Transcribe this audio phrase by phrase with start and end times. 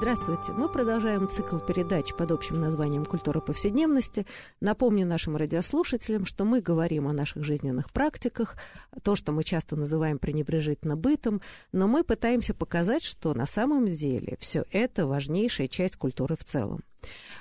[0.00, 0.52] Здравствуйте.
[0.52, 4.24] Мы продолжаем цикл передач под общим названием «Культура повседневности».
[4.58, 8.56] Напомню нашим радиослушателям, что мы говорим о наших жизненных практиках,
[9.02, 11.42] то, что мы часто называем пренебрежительно бытом,
[11.72, 16.82] но мы пытаемся показать, что на самом деле все это важнейшая часть культуры в целом.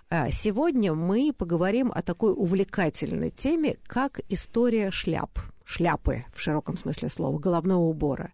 [0.10, 7.10] А сегодня мы поговорим о такой увлекательной теме, как история шляп– шляпы в широком смысле
[7.10, 8.34] слова, головного убора.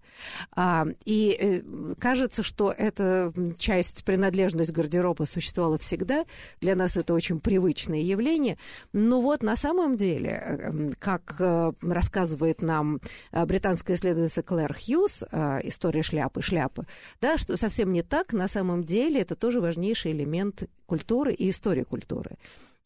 [0.55, 6.23] А, и э, кажется, что эта часть, принадлежность гардероба существовала всегда.
[6.61, 8.57] Для нас это очень привычное явление.
[8.93, 13.01] Но вот на самом деле, э, как э, рассказывает нам
[13.33, 15.23] британская исследовательница Клэр Хьюз,
[15.63, 16.85] история шляпы, шляпы,
[17.19, 18.31] да, что совсем не так.
[18.31, 22.37] На самом деле это тоже важнейший элемент культуры и истории культуры.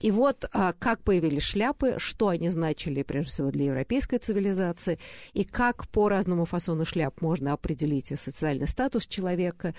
[0.02, 4.97] И вот а, как появились шляпы, что они значили, прежде всего, для европейской цивилизации,
[5.33, 9.75] и как по разному фасону шляп можно определить социальный статус человека,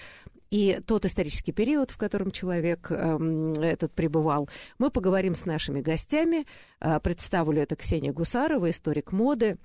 [0.50, 4.48] и тот исторический период, в котором человек э, этот пребывал.
[4.78, 6.44] Мы поговорим с нашими гостями.
[6.80, 9.58] Э, представлю это Ксения Гусарова, историк моды,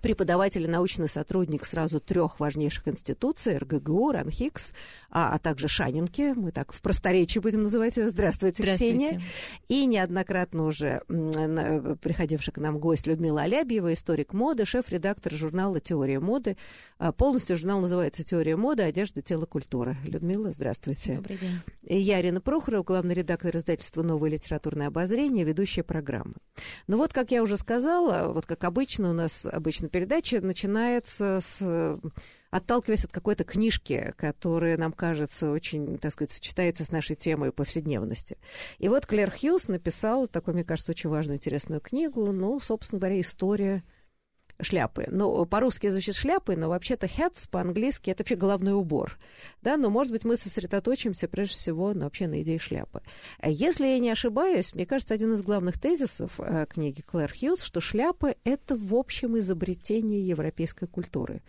[0.00, 4.74] преподаватель и научный сотрудник сразу трех важнейших институций, РГГУ, РАНХИКС,
[5.10, 8.08] а, а также Шанинки, мы так в просторечии будем называть ее.
[8.08, 8.94] Здравствуйте, Здравствуйте.
[8.94, 9.20] Ксения.
[9.68, 16.56] И неоднократно уже приходивший к нам гость Людмила Алябьева, историк моды, шеф-редактор журнала «Теория моды».
[16.98, 18.82] А, полностью журнал называется «Теория моды.
[18.82, 19.96] Одежда, тело, культура».
[20.04, 21.14] Людмила, здравствуйте.
[21.14, 21.60] Добрый день.
[21.82, 26.34] И я, Ирина Прохорова, главный редактор издательства «Новое литературное обозрение», ведущая программы.
[26.86, 31.38] Ну вот, как я уже сказала, вот как обычно у нас обычно обычно передача начинается
[31.40, 32.00] с
[32.50, 38.38] отталкиваясь от какой-то книжки, которая нам кажется очень, так сказать, сочетается с нашей темой повседневности.
[38.78, 43.20] И вот Клэр Хьюз написал такую, мне кажется, очень важную, интересную книгу, ну, собственно говоря,
[43.20, 43.82] история
[44.60, 45.06] шляпы.
[45.08, 49.18] Ну, по-русски звучит шляпы, но вообще-то hats по-английски это вообще головной убор.
[49.62, 53.02] Да, но, может быть, мы сосредоточимся прежде всего на, вообще на идее шляпы.
[53.42, 57.80] Если я не ошибаюсь, мне кажется, один из главных тезисов э, книги Клэр Хьюз, что
[57.80, 61.42] шляпы— это, в общем, изобретение европейской культуры.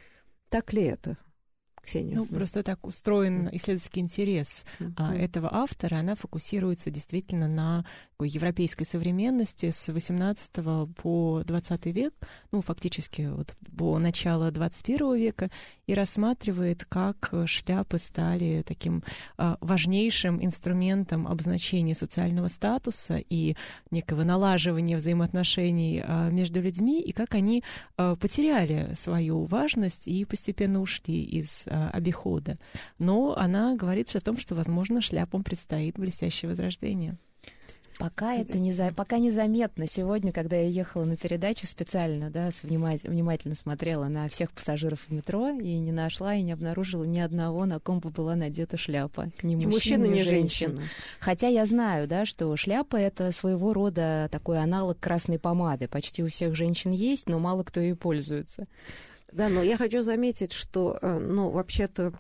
[0.50, 1.18] Так ли это?
[1.86, 2.16] Ксения?
[2.16, 5.14] Ну, просто так устроен исследовательский интерес mm-hmm.
[5.18, 5.98] этого автора.
[5.98, 7.86] Она фокусируется действительно на
[8.16, 10.52] такой европейской современности с 18
[10.96, 12.14] по 20 век,
[12.52, 15.50] ну, фактически вот по начало 21 века,
[15.86, 19.04] и рассматривает, как шляпы стали таким
[19.38, 23.58] а, важнейшим инструментом обозначения социального статуса и
[23.92, 27.64] некого налаживания взаимоотношений а, между людьми, и как они
[27.96, 32.56] потеряли свою важность и постепенно ушли из обихода.
[33.00, 37.18] Но она говорит о том, что, возможно, шляпам предстоит блестящее возрождение.
[37.98, 38.92] Пока это не за...
[38.92, 39.88] пока незаметно.
[39.88, 43.04] Сегодня, когда я ехала на передачу специально, да, с внимать...
[43.04, 47.66] внимательно смотрела на всех пассажиров в метро и не нашла и не обнаружила ни одного,
[47.66, 49.30] на ком бы была надета шляпа.
[49.42, 50.82] Ни мужчина, мужчина, ни женщина.
[51.20, 55.88] Хотя я знаю, да, что шляпа это своего рода такой аналог красной помады.
[55.88, 58.68] Почти у всех женщин есть, но мало кто ей пользуется.
[59.32, 62.14] Да, но я хочу заметить, что, э, ну, вообще-то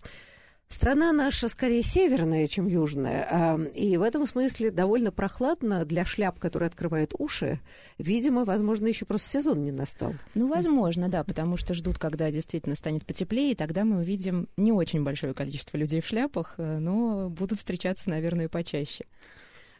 [0.68, 6.40] Страна наша скорее северная, чем южная, а, и в этом смысле довольно прохладно для шляп,
[6.40, 7.60] которые открывают уши.
[8.00, 10.16] Видимо, возможно, еще просто сезон не настал.
[10.34, 14.72] Ну, возможно, да, потому что ждут, когда действительно станет потеплее, и тогда мы увидим не
[14.72, 19.06] очень большое количество людей в шляпах, э, но будут встречаться, наверное, почаще.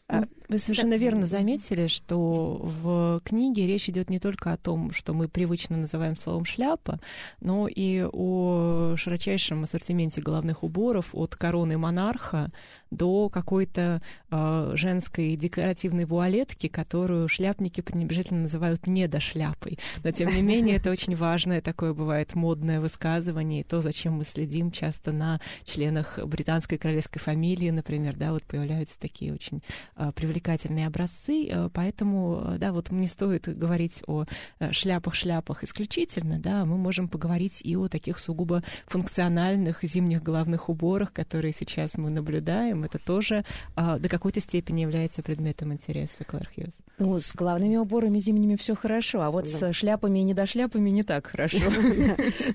[0.08, 0.98] Вы совершенно да.
[0.98, 6.16] верно заметили, что в книге речь идет не только о том, что мы привычно называем
[6.16, 7.00] словом шляпа,
[7.42, 12.50] но и о широчайшем ассортименте головных уборов от короны монарха
[12.92, 14.02] до какой-то
[14.32, 19.78] э, женской декоративной вуалетки, которую шляпники пренебрежительно называют недошляпой.
[20.04, 24.24] Но, тем не менее, это очень важное такое бывает модное высказывание, и то, зачем мы
[24.24, 29.62] следим часто на членах британской королевской фамилии, например, да, вот появляются такие очень
[29.96, 34.26] э, привлекательные образцы, э, поэтому, э, да, вот не стоит говорить о
[34.60, 41.54] шляпах-шляпах исключительно, да, мы можем поговорить и о таких сугубо функциональных зимних головных уборах, которые
[41.54, 43.44] сейчас мы наблюдаем, это тоже
[43.76, 46.74] а, до какой-то степени является предметом интереса Клэр Хьюз.
[47.00, 51.28] Ну, с главными уборами зимними все хорошо, а вот с шляпами и недошляпами не так
[51.28, 51.58] хорошо.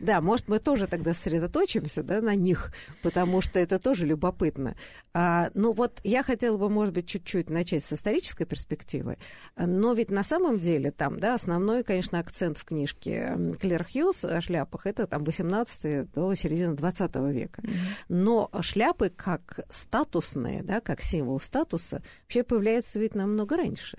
[0.01, 2.73] Да, может, мы тоже тогда сосредоточимся да, на них,
[3.03, 4.77] потому что это тоже любопытно.
[5.13, 9.17] А, ну вот я хотела бы, может быть, чуть-чуть чуть начать с исторической перспективы,
[9.57, 14.41] но ведь на самом деле там, да, основной, конечно, акцент в книжке Клэр Хьюз о
[14.41, 17.63] шляпах это там 18 до середины 20 века.
[18.09, 19.61] Но шляпы как
[20.11, 23.97] статусные, да, как символ статуса, вообще появляются ведь намного раньше.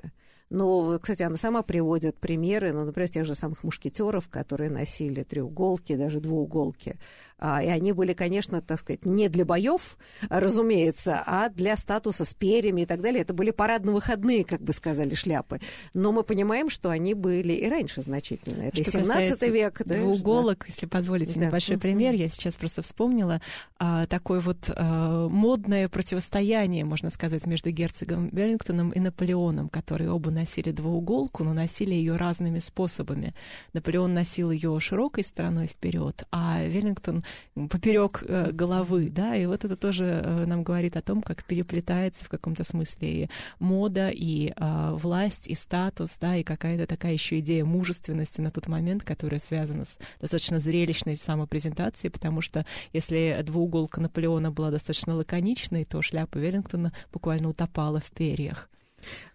[0.50, 5.96] Но, кстати, она сама приводит примеры, ну, например, тех же самых мушкетеров, которые носили треуголки,
[5.96, 6.98] даже двууголки.
[7.42, 9.98] А, и они были, конечно, так сказать, не для боев,
[10.30, 13.24] разумеется, а для статуса с перьями и так далее.
[13.24, 15.60] Это были парадно-выходные, как бы сказали, шляпы.
[15.96, 18.62] Но мы понимаем, что они были и раньше значительно.
[18.62, 19.82] Это что 17 век.
[19.84, 20.66] Да, двууголок, да.
[20.68, 21.48] если позволите да.
[21.48, 23.42] небольшой пример, я сейчас просто вспомнила
[23.80, 30.30] а, такое вот а, модное противостояние, можно сказать, между герцогом Веллингтоном и Наполеоном, которые оба
[30.30, 33.34] носили двууголку, но носили ее разными способами.
[33.74, 39.76] Наполеон носил ее широкой стороной вперед, а Веллингтон поперек э, головы, да, и вот это
[39.76, 43.30] тоже э, нам говорит о том, как переплетается в каком-то смысле и
[43.60, 48.68] мода, и э, власть, и статус, да, и какая-то такая еще идея мужественности на тот
[48.68, 55.86] момент, которая связана с достаточно зрелищной самопрезентацией, потому что если двууголка Наполеона была достаточно лаконичной,
[55.86, 58.70] то шляпа Веллингтона буквально утопала в перьях.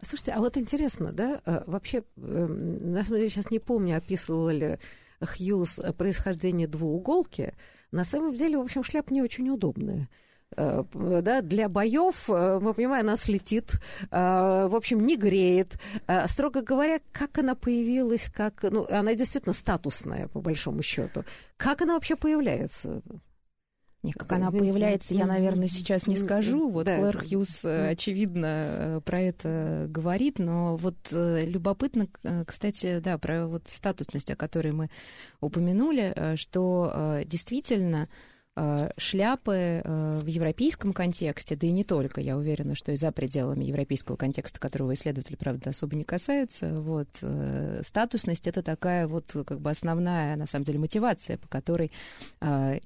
[0.00, 4.78] Слушайте, а вот интересно, да, э, вообще, эм, на самом деле, сейчас не помню, описывали
[5.20, 7.54] Хьюз происхождение двууголки,
[7.92, 10.08] на самом деле, в общем, шляпа не очень удобная
[10.56, 13.74] э, да, для боев, э, мы понимаем, она слетит,
[14.10, 15.78] э, в общем, не греет.
[16.26, 21.24] Строго говоря, как она появилась, как, ну, она действительно статусная, по большому счету.
[21.56, 23.02] Как она вообще появляется?
[24.12, 26.68] Как она появляется, я, наверное, сейчас не скажу.
[26.70, 32.08] Вот да, Клэр Хьюз, очевидно, про это говорит, но вот любопытно,
[32.46, 34.90] кстати, да, про вот статусность, о которой мы
[35.40, 38.06] упомянули, что действительно Э,
[38.96, 43.64] шляпы э, в европейском контексте, да и не только, я уверена, что и за пределами
[43.64, 49.60] европейского контекста, которого исследователь, правда, особо не касается, вот, э, статусность— это такая вот как
[49.60, 51.92] бы основная, на самом деле, мотивация, по которой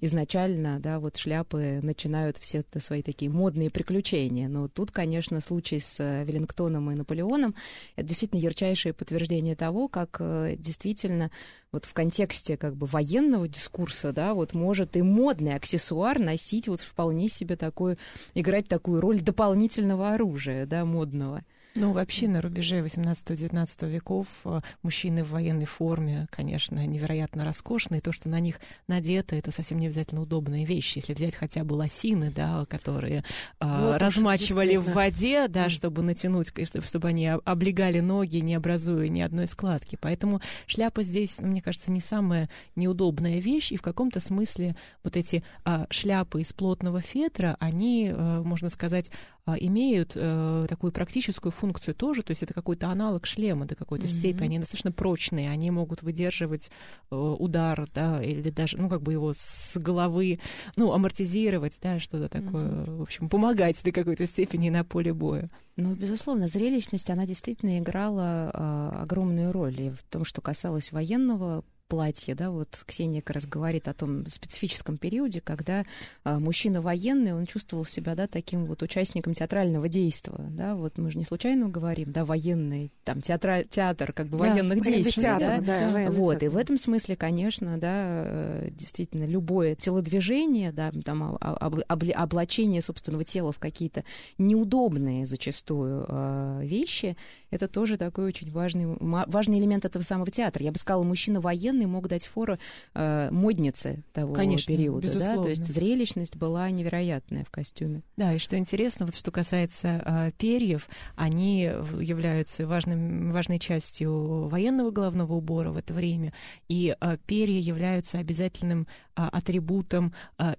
[0.00, 4.48] изначально, да, вот шляпы начинают все свои такие модные приключения.
[4.48, 7.54] Но тут, конечно, случай с Веллингтоном и Наполеоном—
[7.96, 10.20] это действительно ярчайшее подтверждение того, как
[10.58, 11.30] действительно
[11.72, 16.80] вот в контексте как бы военного дискурса, да, вот может и модный аксессуар носить вот
[16.80, 17.98] вполне себе такую,
[18.34, 21.44] играть такую роль дополнительного оружия, да, модного.
[21.80, 28.02] Ну, вообще на рубеже 18-19 веков э, мужчины в военной форме, конечно, невероятно роскошные.
[28.02, 30.96] То, что на них надето, это совсем не обязательно удобная вещь.
[30.96, 33.24] Если взять хотя бы лосины, да, которые
[33.60, 36.52] э, вот размачивали в воде, да, чтобы натянуть,
[36.84, 39.96] чтобы они облегали ноги, не образуя ни одной складки.
[39.98, 43.72] Поэтому шляпа здесь, ну, мне кажется, не самая неудобная вещь.
[43.72, 49.10] И в каком-то смысле вот эти а, шляпы из плотного фетра, они, а, можно сказать,
[49.46, 54.06] а, имеют а, такую практическую функцию тоже, то есть это какой-то аналог шлема до какой-то
[54.06, 54.18] mm-hmm.
[54.18, 56.70] степени, они достаточно прочные, они могут выдерживать
[57.10, 60.40] э, удар, да, или даже, ну, как бы его с головы,
[60.76, 62.96] ну, амортизировать, да, что-то такое, mm-hmm.
[62.96, 65.48] в общем, помогать до какой-то степени на поле боя.
[65.76, 71.64] Ну, безусловно, зрелищность, она действительно играла э, огромную роль и в том, что касалось военного
[71.90, 75.84] платье, да, вот Ксения как раз говорит о том специфическом периоде, когда
[76.22, 81.10] а, мужчина военный, он чувствовал себя, да, таким вот участником театрального действия, да, вот мы
[81.10, 85.64] же не случайно говорим, да, военный, там, театр, театр как бы да, военных действий, театр,
[85.66, 86.46] да, да вот, театр.
[86.46, 92.82] и в этом смысле, конечно, да, э, действительно, любое телодвижение, да, там, об, об, облачение
[92.82, 94.04] собственного тела в какие-то
[94.38, 97.16] неудобные зачастую э, вещи,
[97.50, 100.62] это тоже такой очень важный, важный элемент этого самого театра.
[100.64, 102.58] Я бы сказала, мужчина военный мог дать фору
[102.94, 105.06] э, моднице того Конечно, периода.
[105.06, 105.36] Безусловно.
[105.36, 105.42] Да?
[105.42, 108.02] То есть зрелищность была невероятная в костюме.
[108.16, 114.90] Да, и что интересно, вот что касается э, перьев, они являются важным, важной частью военного
[114.90, 116.32] головного убора в это время,
[116.68, 120.54] и э, перья являются обязательным э, атрибутом э,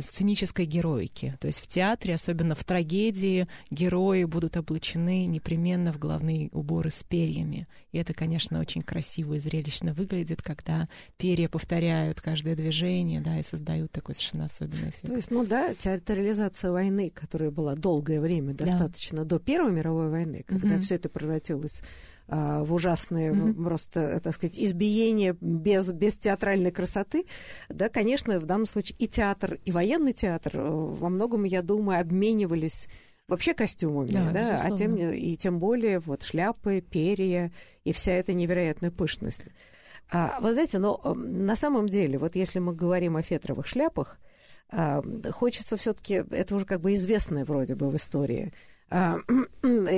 [0.00, 1.36] сценической героики.
[1.40, 7.02] То есть в театре, особенно в трагедии, герои будут облачены непременно в головные уборы с
[7.02, 7.68] перьями.
[7.92, 13.44] И это, конечно, очень красиво и зрелищно выглядит, когда перья повторяют каждое движение, да, и
[13.44, 15.06] создают такой совершенно особенный эффект.
[15.06, 19.24] То есть, ну да, театрализация войны, которая была долгое время, достаточно да.
[19.24, 20.80] до Первой мировой войны, когда mm-hmm.
[20.80, 21.82] все это превратилось
[22.28, 23.64] в ужасные mm-hmm.
[23.64, 27.24] просто, так сказать, избиения без, без театральной красоты,
[27.68, 32.00] да, конечно, в данном случае и театр, и военный театр э, во многом, я думаю,
[32.00, 32.88] обменивались
[33.28, 37.52] вообще костюмами, да, да а тем, и тем более вот шляпы, перья
[37.84, 39.44] и вся эта невероятная пышность.
[40.10, 44.18] А, вы знаете, но на самом деле, вот если мы говорим о фетровых шляпах,
[44.70, 48.52] а, хочется все-таки, это уже как бы известное вроде бы в истории,
[48.90, 49.18] а,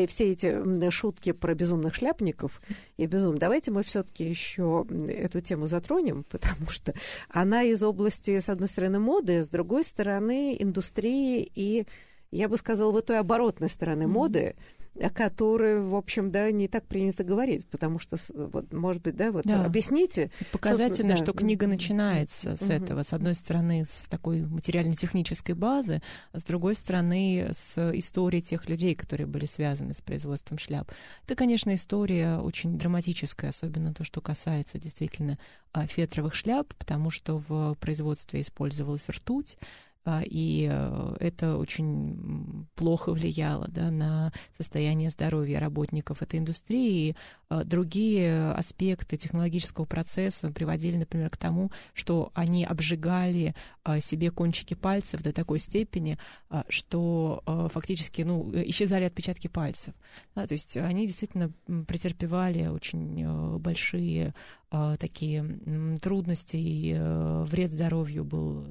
[0.09, 2.61] все эти шутки про безумных шляпников
[2.97, 3.39] и безум.
[3.39, 6.95] Давайте мы все-таки еще эту тему затронем, потому что
[7.29, 11.87] она из области, с одной стороны, моды, с другой стороны, индустрии и,
[12.31, 16.69] я бы сказала, вот той оборотной стороны моды, mm-hmm о которой, в общем, да, не
[16.69, 19.65] так принято говорить, потому что, вот, может быть, да, вот да.
[19.65, 20.31] объясните.
[20.53, 21.17] Показательно, да.
[21.17, 22.73] что книга начинается с угу.
[22.73, 23.03] этого.
[23.03, 28.95] С одной стороны, с такой материально-технической базы, а с другой стороны, с истории тех людей,
[28.95, 30.91] которые были связаны с производством шляп.
[31.25, 35.39] Это, конечно, история очень драматическая, особенно то, что касается действительно
[35.73, 39.57] а, фетровых шляп, потому что в производстве использовалась ртуть,
[40.27, 47.11] и э, это очень плохо влияло да, на состояние здоровья работников этой индустрии.
[47.11, 47.17] И
[47.49, 53.55] а, другие аспекты технологического процесса приводили, например, к тому, что они обжигали
[53.85, 56.19] а, себе кончики пальцев до такой степени,
[56.69, 57.43] что
[57.73, 59.95] фактически ну, исчезали отпечатки пальцев.
[60.35, 61.53] Да, то есть они действительно
[61.87, 64.35] претерпевали очень э, большие
[64.99, 68.65] такие трудности, и э, вред здоровью был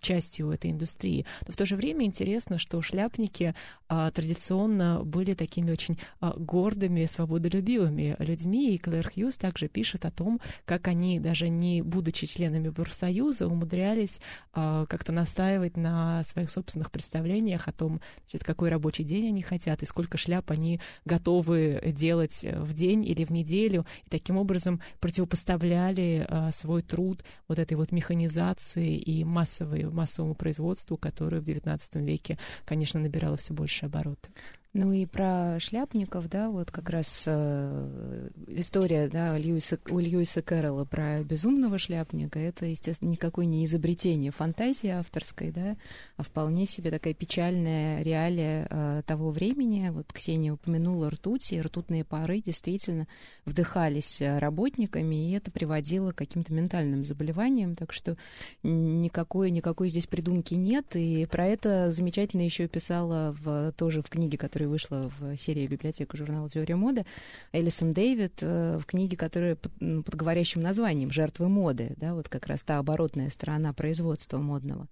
[0.00, 1.26] частью этой индустрии.
[1.46, 3.54] Но в то же время интересно, что шляпники
[3.88, 10.10] а, традиционно были такими очень а, гордыми, свободолюбивыми людьми, и Клэр Хьюз также пишет о
[10.10, 14.20] том, как они, даже не будучи членами профсоюза, умудрялись
[14.52, 19.82] а, как-то настаивать на своих собственных представлениях о том, значит, какой рабочий день они хотят
[19.82, 26.26] и сколько шляп они готовы делать в день или в неделю, и таким образом противопоставляли
[26.28, 32.38] а, свой труд вот этой вот механизации и массовой массовому производству, которое в XIX веке,
[32.64, 34.30] конечно, набирало все больше обороты.
[34.72, 40.84] Ну и про шляпников, да, вот как раз э, история, да, Льюиса, у Льюиса Кэрролла
[40.84, 45.76] про безумного шляпника, это, естественно, никакое не изобретение фантазии авторской, да,
[46.16, 49.88] а вполне себе такая печальная реалия э, того времени.
[49.88, 53.08] Вот Ксения упомянула ртуть, и ртутные пары действительно
[53.46, 58.16] вдыхались работниками, и это приводило к каким-то ментальным заболеваниям, так что
[58.62, 64.38] никакой, никакой здесь придумки нет, и про это замечательно еще писала в, тоже в книге,
[64.38, 67.06] которая которая вышла в серии библиотека журнала «Теория моды»,
[67.52, 72.46] Элисон Дэвид э, в книге, которая под, под говорящим названием «Жертвы моды», да, вот как
[72.46, 74.86] раз та оборотная сторона производства модного.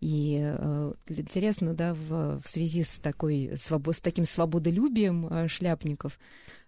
[0.00, 6.18] И э, интересно, да, в, в связи с, такой, свобо, с таким свободолюбием э, шляпников,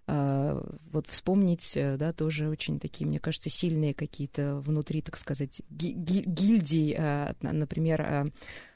[0.07, 0.62] э,
[0.93, 5.93] вот вспомнить, э, да, тоже очень такие, мне кажется, сильные какие-то внутри, так сказать, ги-
[5.93, 8.31] ги- гильдии, э, например, Э,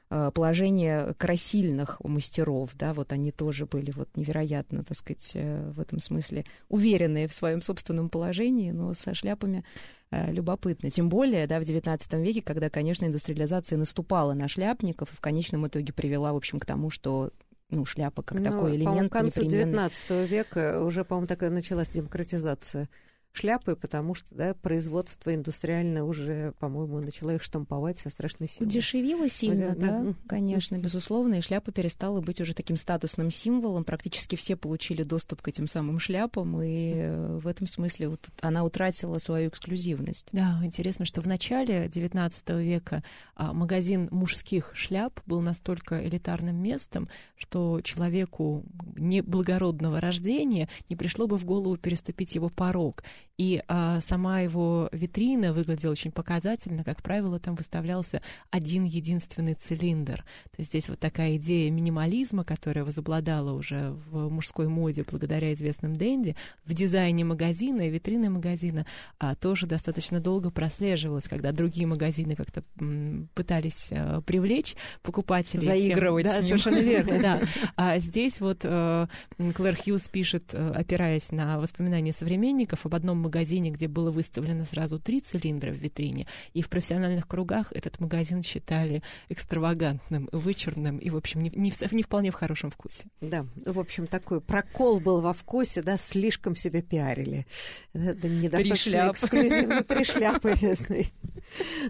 [0.09, 6.01] положение красильных мастеров, да, вот они тоже были вот невероятно, так сказать, э, в этом
[6.01, 9.65] смысле уверенные в своем собственном положении, но со шляпами
[10.11, 10.91] э, любопытно.
[10.91, 15.67] Тем более, да, в XIX веке, когда, конечно, индустриализация наступала на шляпников и в конечном
[15.67, 17.31] итоге привела, в общем, к тому, что
[17.71, 19.11] ну, шляпа как ну, такой элемент.
[19.11, 22.89] К концу XIX века уже, по-моему, такая началась демократизация
[23.33, 28.69] шляпы, потому что да, производство индустриальное уже, по-моему, начало их штамповать со страшной силой.
[28.69, 33.85] Удешевило сильно, да, да, конечно, безусловно, и шляпа перестала быть уже таким статусным символом.
[33.85, 38.65] Практически все получили доступ к этим самым шляпам, и э, в этом смысле вот она
[38.65, 40.29] утратила свою эксклюзивность.
[40.33, 43.03] Да, интересно, что в начале XIX века
[43.37, 48.65] а, магазин мужских шляп был настолько элитарным местом, что человеку
[48.97, 53.05] неблагородного рождения не пришло бы в голову переступить его порог.
[53.39, 56.83] И а, сама его витрина выглядела очень показательно.
[56.83, 58.21] Как правило, там выставлялся
[58.51, 60.17] один единственный цилиндр.
[60.17, 65.95] То есть здесь вот такая идея минимализма, которая возобладала уже в мужской моде благодаря известным
[65.95, 66.35] Дэнди,
[66.65, 68.87] в дизайне магазина и витрины магазина
[69.21, 75.65] а, тоже достаточно долго прослеживалась, когда другие магазины как-то м, пытались а, привлечь покупателей.
[75.65, 77.41] Заигрывать всем, Да, совершенно верно, да.
[77.77, 79.09] А здесь вот а,
[79.55, 84.99] Клэр Хьюз пишет, э, опираясь на воспоминания современников об одном магазине, где было выставлено сразу
[84.99, 91.17] три цилиндра в витрине, и в профессиональных кругах этот магазин считали экстравагантным, вычурным и, в
[91.17, 93.09] общем, не, не, не вполне в хорошем вкусе.
[93.21, 97.47] Да, в общем, такой прокол был во вкусе, да, слишком себя пиарили.
[97.93, 99.83] Это недостаточно эксклюзивно.
[99.89, 100.55] Три шляпы.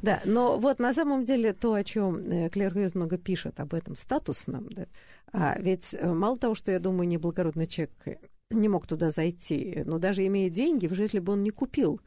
[0.03, 3.75] Да, но вот на самом деле то, о чем э, Клэр Хьюз много пишет об
[3.75, 4.87] этом статусном, да,
[5.33, 7.93] а ведь э, мало того, что, я думаю, неблагородный человек
[8.51, 9.83] не мог туда зайти.
[9.85, 12.01] Но даже имея деньги, в жизни бы он не купил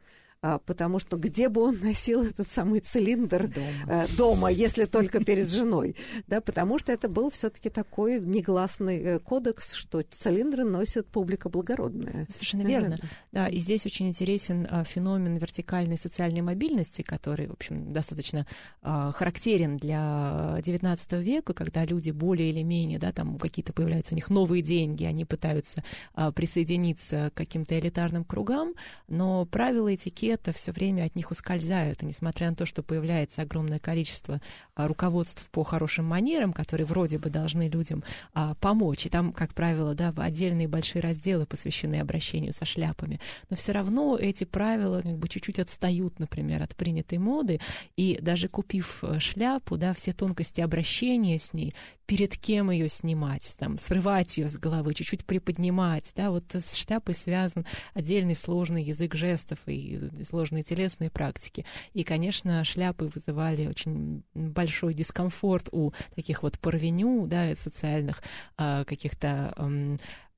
[0.66, 5.96] потому что где бы он носил этот самый цилиндр дома, дома если только перед женой,
[6.26, 12.26] да, потому что это был все-таки такой негласный э, кодекс, что цилиндры носит публика благородная.
[12.28, 12.98] Совершенно верно.
[13.30, 18.46] Да, и здесь очень интересен а, феномен вертикальной социальной мобильности, который, в общем, достаточно
[18.82, 24.16] а, характерен для XIX века, когда люди более или менее, да, там какие-то появляются у
[24.16, 25.84] них новые деньги, они пытаются
[26.14, 28.74] а, присоединиться к каким-то элитарным кругам,
[29.08, 33.78] но правила этикета все время от них ускользают, и несмотря на то, что появляется огромное
[33.78, 34.40] количество
[34.74, 39.54] а, руководств по хорошим манерам, которые вроде бы должны людям а, помочь, и там, как
[39.54, 43.20] правило, да, отдельные большие разделы посвящены обращению со шляпами,
[43.50, 47.60] но все равно эти правила как бы чуть-чуть отстают, например, от принятой моды,
[47.96, 51.74] и даже купив э, шляпу, да, все тонкости обращения с ней,
[52.06, 57.14] перед кем ее снимать, там, срывать ее с головы, чуть-чуть приподнимать, да, вот с шляпой
[57.14, 61.64] связан отдельный сложный язык жестов и сложные телесные практики.
[61.92, 68.22] И, конечно, шляпы вызывали очень большой дискомфорт у таких вот порвеню, да, социальных
[68.56, 69.54] а, каких-то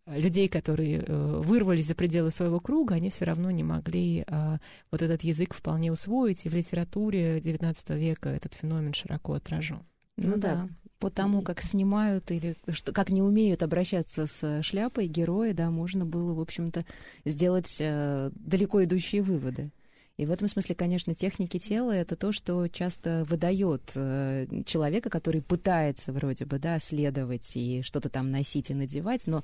[0.07, 4.59] людей, которые э, вырвались за пределы своего круга, они все равно не могли а,
[4.91, 9.83] вот этот язык вполне усвоить, и в литературе XIX века этот феномен широко отражен.
[10.17, 10.55] Ну, ну да.
[10.55, 10.69] да,
[10.99, 16.07] по тому, как снимают или что, как не умеют обращаться с шляпой герои, да, можно
[16.07, 16.85] было, в общем-то,
[17.25, 19.71] сделать э, далеко идущие выводы.
[20.17, 25.43] И в этом смысле, конечно, техники тела— это то, что часто выдает э, человека, который
[25.43, 29.43] пытается вроде бы, да, следовать и что-то там носить и надевать, но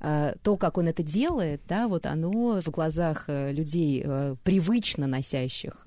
[0.00, 4.04] э, то, как он это делает, да, вот оно в глазах э, людей,
[4.44, 5.84] привычно носящих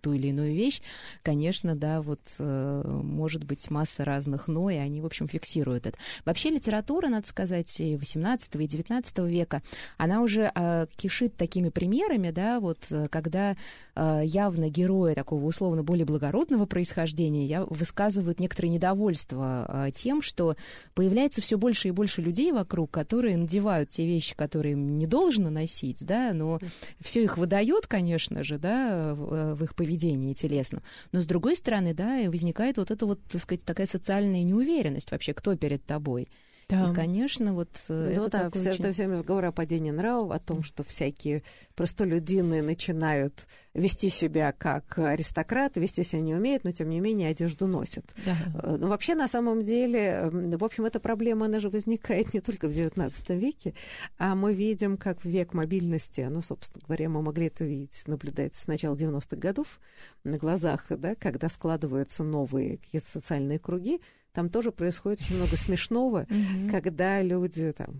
[0.00, 0.80] ту или иную вещь,
[1.22, 5.98] конечно, да, вот может быть масса разных «но», и они, в общем, фиксируют это.
[6.24, 9.62] Вообще литература, надо сказать, и 18 и 19 века,
[9.96, 10.50] она уже
[10.96, 13.56] кишит такими примерами, да, вот когда
[13.96, 20.56] явно герои такого условно более благородного происхождения я, высказывают некоторое недовольство э, тем, что
[20.94, 25.48] появляется все больше и больше людей вокруг, которые надевают те вещи, которые им не должно
[25.50, 26.60] носить, да, но
[27.00, 30.82] все их выдает, конечно же, да, в, э, в их поведении телесном.
[31.12, 35.32] Но с другой стороны, да, возникает вот эта вот, так сказать, такая социальная неуверенность вообще,
[35.32, 36.28] кто перед тобой.
[36.68, 36.90] Да.
[36.90, 38.84] И, конечно, вот э, ну, это да, все, очень...
[38.84, 41.44] это все разговоры о падении нравов, о том, что всякие
[41.76, 47.68] простолюдины начинают вести себя как аристократы, вести себя не умеют, но, тем не менее, одежду
[47.68, 48.04] носят.
[48.24, 48.36] Да.
[48.62, 52.68] Э, но вообще, на самом деле, в общем, эта проблема, она же возникает не только
[52.68, 53.74] в XIX веке,
[54.18, 58.56] а мы видим, как в век мобильности, ну, собственно говоря, мы могли это видеть, наблюдать
[58.56, 59.78] с начала 90-х годов
[60.24, 64.00] на глазах, да, когда складываются новые какие-то социальные круги,
[64.36, 66.26] там тоже происходит очень много смешного,
[66.70, 67.94] когда люди там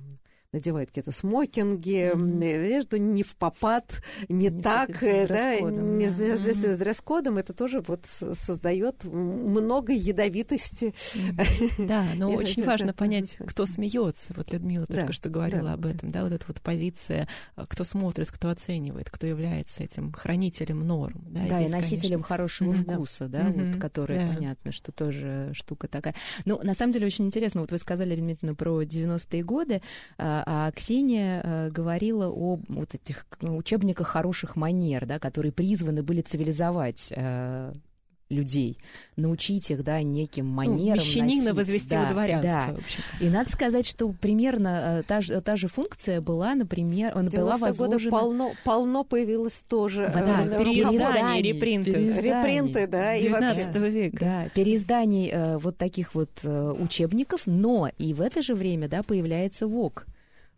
[0.57, 2.67] надевают какие-то смокинги, mm-hmm.
[2.67, 7.83] одежду не в попад, не, не так, э, да, не соответствии с дресс-кодом, это тоже
[7.87, 10.95] вот создает много ядовитости.
[11.79, 14.33] Да, но очень важно понять, кто смеется.
[14.37, 18.31] Вот Людмила только что говорила об этом, да, вот эта вот позиция, а, кто смотрит,
[18.31, 21.25] кто оценивает, кто является этим хранителем норм.
[21.29, 26.15] Да, и носителем хорошего вкуса, да, вот, который, понятно, что тоже штука такая.
[26.45, 29.83] Ну, на самом деле, очень интересно, вот вы сказали, Дмитриевна, про 90-е годы,
[30.49, 37.13] а, Ксения э, говорила о вот этих учебниках хороших манер, да, которые призваны были цивилизовать
[37.15, 37.73] э,
[38.29, 38.79] людей,
[39.17, 40.99] научить их, да, неким ну, манерам.
[40.99, 42.75] Ну, мещанина возвести да, во дворянство.
[42.75, 43.25] Да.
[43.25, 48.11] И надо сказать, что примерно э, та, же, та же функция была, например, была возложена...
[48.11, 50.11] полно, полно появилось тоже.
[50.13, 51.93] Да, э, переиздание, репринты.
[51.93, 53.19] Репринты, да.
[53.19, 54.17] 19 и века.
[54.21, 59.03] Да, переизданий э, вот таких вот э, учебников, но и в это же время, да,
[59.03, 60.07] появляется ВОК.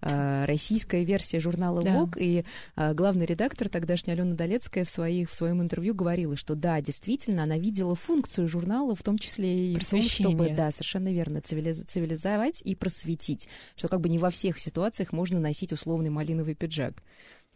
[0.00, 1.92] Э, российская версия журнала да.
[1.92, 2.44] «Вог», и
[2.76, 7.42] э, главный редактор тогдашняя Алена Долецкая в, своих, в своем интервью говорила, что да, действительно,
[7.42, 11.84] она видела функцию журнала, в том числе и в том, чтобы, да, совершенно верно, цивилиз,
[11.84, 17.02] цивилизовать и просветить, что как бы не во всех ситуациях можно носить условный малиновый пиджак.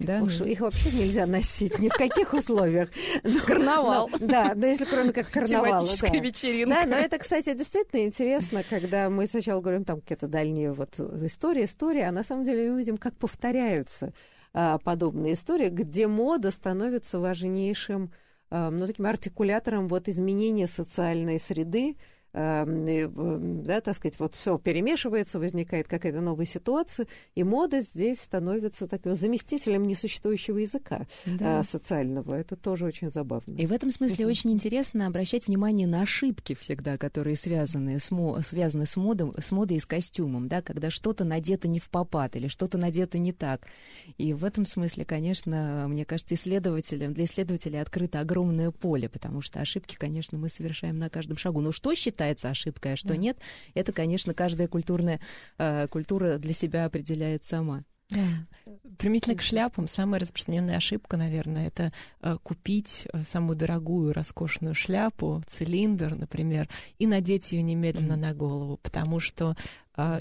[0.04, 0.22] Да?
[0.22, 2.90] Уж их вообще нельзя носить ни в каких условиях.
[3.46, 4.10] Карнавал.
[4.20, 5.78] Да, да, если кроме как карнавала.
[5.78, 6.74] Тематическая вечеринка.
[6.74, 11.64] Да, но это, кстати, действительно интересно, когда мы сначала говорим там какие-то дальние вот истории,
[11.64, 14.12] истории, а на самом деле мы видим, как повторяются
[14.54, 18.12] а, подобные истории, где мода становится важнейшим,
[18.50, 21.96] а, ну, таким артикулятором вот изменения социальной среды,
[22.32, 29.14] да, так сказать, вот все перемешивается, возникает какая-то новая ситуация, и мода здесь становится таким
[29.14, 31.62] заместителем несуществующего языка да.
[31.62, 32.34] социального.
[32.34, 33.54] Это тоже очень забавно.
[33.56, 38.40] И в этом смысле очень интересно обращать внимание на ошибки всегда, которые связаны с, мо
[38.42, 42.36] связаны с, модом, с модой и с костюмом, да, когда что-то надето не в попад
[42.36, 43.66] или что-то надето не так.
[44.16, 49.60] И в этом смысле, конечно, мне кажется, исследователям, для исследователей открыто огромное поле, потому что
[49.60, 51.60] ошибки, конечно, мы совершаем на каждом шагу.
[51.60, 53.16] Но что считается ошибкой, а что да.
[53.16, 53.38] нет,
[53.74, 55.20] это, конечно, каждая культурная
[55.58, 57.82] э, культура для себя определяет сама.
[58.10, 58.20] Да.
[58.98, 65.42] Примительно к шляпам, самая распространенная ошибка, наверное, это э, купить э, самую дорогую, роскошную шляпу,
[65.46, 68.16] цилиндр, например, и надеть ее немедленно mm.
[68.16, 69.56] на голову, потому что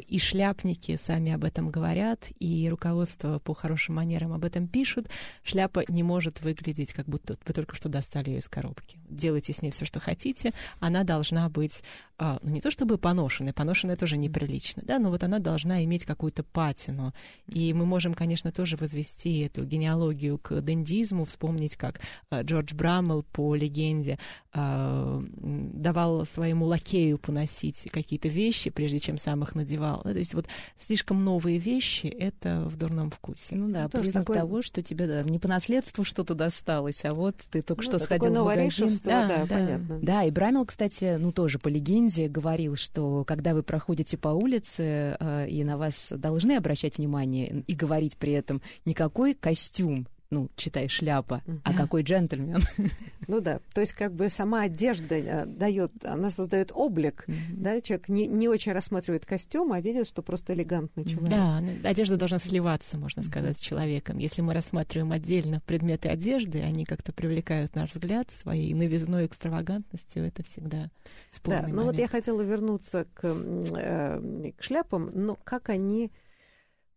[0.08, 5.08] и шляпники сами об этом говорят, и руководство по хорошим манерам об этом пишут.
[5.44, 9.00] Шляпа не может выглядеть, как будто вы только что достали ее из коробки.
[9.10, 10.54] Делайте с ней все, что хотите.
[10.80, 11.84] Она должна быть,
[12.18, 16.06] а, ну, не то чтобы поношенной, поношенная тоже неприлично, да, но вот она должна иметь
[16.06, 17.14] какую-то патину.
[17.48, 23.24] И мы можем, конечно, тоже возвести эту генеалогию к дендизму, вспомнить, как а, Джордж Браммел
[23.24, 24.20] по легенде
[24.54, 30.02] давал своему лакею поносить какие-то вещи, прежде чем сам их надевал.
[30.02, 30.48] То есть вот
[30.78, 33.56] слишком новые вещи— это в дурном вкусе.
[33.56, 34.38] Ну да, ну, признак такой...
[34.38, 38.00] того, что тебе да, не по наследству что-то досталось, а вот ты только ну, что
[38.00, 38.90] сходил в магазин.
[39.04, 40.00] Да, да, да, понятно.
[40.02, 45.18] Да, и Брамел, кстати, ну тоже по легенде говорил, что когда вы проходите по улице,
[45.20, 50.88] э, и на вас должны обращать внимание и говорить при этом никакой костюм ну, читай,
[50.88, 51.60] шляпа, uh-huh.
[51.64, 52.62] а какой джентльмен.
[53.28, 57.34] Ну да, то есть как бы сама одежда э, дает, она создает облик, uh-huh.
[57.52, 61.30] да, человек не, не очень рассматривает костюм, а видит, что просто элегантный человек.
[61.30, 63.60] Да, ну, одежда должна сливаться, можно сказать, uh-huh.
[63.60, 64.18] с человеком.
[64.18, 70.44] Если мы рассматриваем отдельно предметы одежды, они как-то привлекают наш взгляд своей новизной экстравагантностью, это
[70.44, 70.90] всегда
[71.30, 76.12] спорный Да, ну вот я хотела вернуться к, э, к шляпам, но как они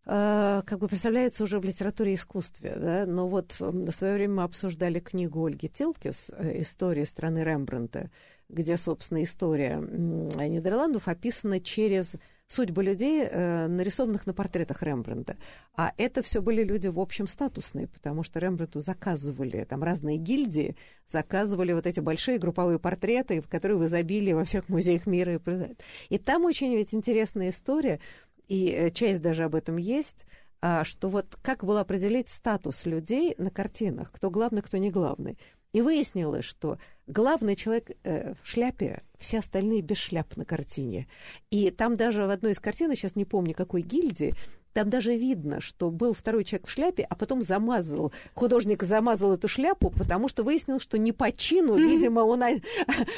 [0.05, 2.75] как бы представляется уже в литературе и искусстве.
[2.79, 3.05] Да?
[3.05, 8.11] Но вот в свое время мы обсуждали книгу Ольги Тилкис э, «История страны Рембрандта»,
[8.47, 15.35] где, собственно, история Нидерландов описана через судьбы людей, э, нарисованных на портретах Рембрандта.
[15.75, 20.75] А это все были люди, в общем, статусные, потому что Рембрандту заказывали, там разные гильдии
[21.07, 25.41] заказывали вот эти большие групповые портреты, в которые в изобилии во всех музеях мира.
[26.09, 27.99] И там очень ведь интересная история,
[28.47, 30.25] и э, часть даже об этом есть,
[30.61, 35.37] а, что вот как было определить статус людей на картинах, кто главный, кто не главный.
[35.73, 41.07] И выяснилось, что главный человек э, в шляпе, все остальные без шляп на картине.
[41.49, 44.33] И там даже в одной из картин, сейчас не помню какой гильдии,
[44.75, 49.47] там даже видно, что был второй человек в шляпе, а потом замазал, художник замазал эту
[49.47, 52.43] шляпу, потому что выяснил, что не по чину, видимо, он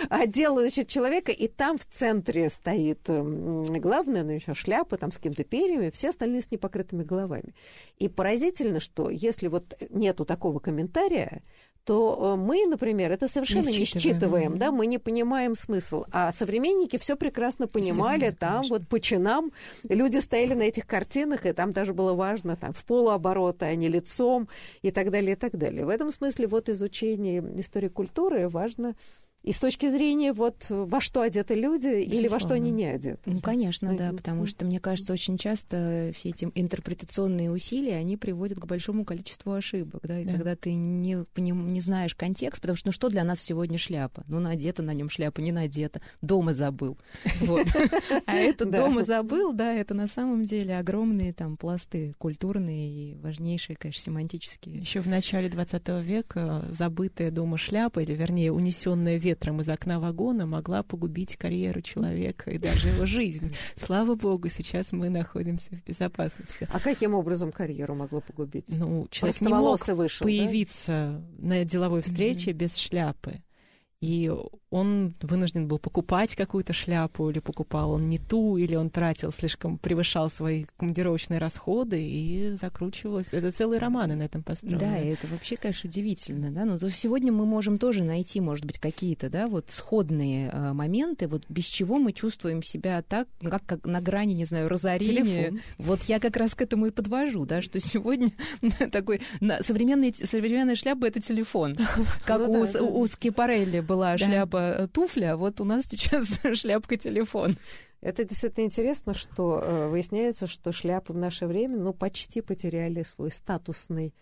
[0.09, 5.43] одел значит, человека, и там в центре стоит главное, ну еще шляпа, там с кем-то
[5.43, 7.55] перьями, все остальные с непокрытыми головами.
[7.97, 11.41] И поразительно, что если вот нету такого комментария,
[11.87, 16.03] то э, мы, например, это совершенно не считываем, не считываем да, мы не понимаем смысл.
[16.11, 18.75] А современники все прекрасно понимали, там конечно.
[18.75, 19.53] вот по чинам
[19.87, 23.87] люди стояли на этих картинах, и там даже было важно там в полуоборота, а не
[23.87, 24.49] лицом,
[24.81, 25.85] и так далее, и так далее.
[25.85, 28.93] В этом смысле вот изучение истории культуры важно
[29.47, 32.19] и с точки зрения вот во что одеты люди Безусловно.
[32.19, 33.21] или во что они не одеты.
[33.25, 38.59] Ну, конечно, да, потому что, мне кажется, очень часто все эти интерпретационные усилия, они приводят
[38.59, 40.33] к большому количеству ошибок, да, и да.
[40.33, 44.25] когда ты не, не, не знаешь контекст, потому что, ну, что для нас сегодня шляпа?
[44.27, 46.97] Ну, надета на нем шляпа, не надета, дома забыл.
[48.25, 53.77] А это дома забыл, да, это на самом деле огромные там пласты культурные и важнейшие,
[53.77, 54.79] конечно, семантические.
[54.79, 59.99] Еще в начале 20 века забытая дома шляпа, или, вернее, унесенная ветром ветром из окна
[59.99, 63.55] вагона могла погубить карьеру человека и даже его жизнь.
[63.75, 66.67] Слава богу, сейчас мы находимся в безопасности.
[66.71, 68.65] А каким образом карьеру могло погубить?
[68.69, 71.47] Ну, человек не мог вышел, появиться да?
[71.47, 72.53] на деловой встрече mm-hmm.
[72.53, 73.41] без шляпы.
[74.01, 74.31] И
[74.69, 79.77] он вынужден был покупать какую-то шляпу, или покупал он не ту, или он тратил слишком,
[79.77, 83.27] превышал свои командировочные расходы, и закручивалось.
[83.31, 84.79] Это целые романы на этом построены.
[84.79, 88.65] Да, и это вообще, конечно, удивительно, да, но то сегодня мы можем тоже найти, может
[88.65, 93.65] быть, какие-то, да, вот сходные э, моменты, вот без чего мы чувствуем себя так, как,
[93.65, 95.51] как на грани, не знаю, разорения.
[95.51, 95.61] Телефон.
[95.77, 98.31] Вот я как раз к этому и подвожу, да, что сегодня
[98.91, 99.21] такой
[99.61, 101.77] современный, современная шляпа— это телефон,
[102.25, 107.55] как ну у, у Скипарелли была шляпа шляпа туфля, вот у нас сейчас шляпка телефон.
[108.01, 113.31] Это действительно интересно, что э, выясняется, что шляпы в наше время ну, почти потеряли свой
[113.31, 114.13] статусный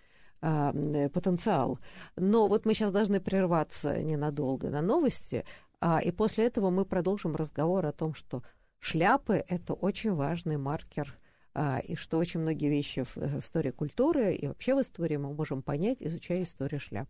[0.42, 1.80] а, э, потенциал.
[2.16, 5.44] Но вот мы сейчас должны прерваться ненадолго на новости,
[5.82, 8.42] А, и после этого мы продолжим разговор о том, что
[8.80, 11.18] шляпы— это очень важный маркер
[11.54, 15.34] а, и что очень многие вещи в, в истории культуры и вообще в истории мы
[15.34, 17.10] можем понять, изучая историю шляп.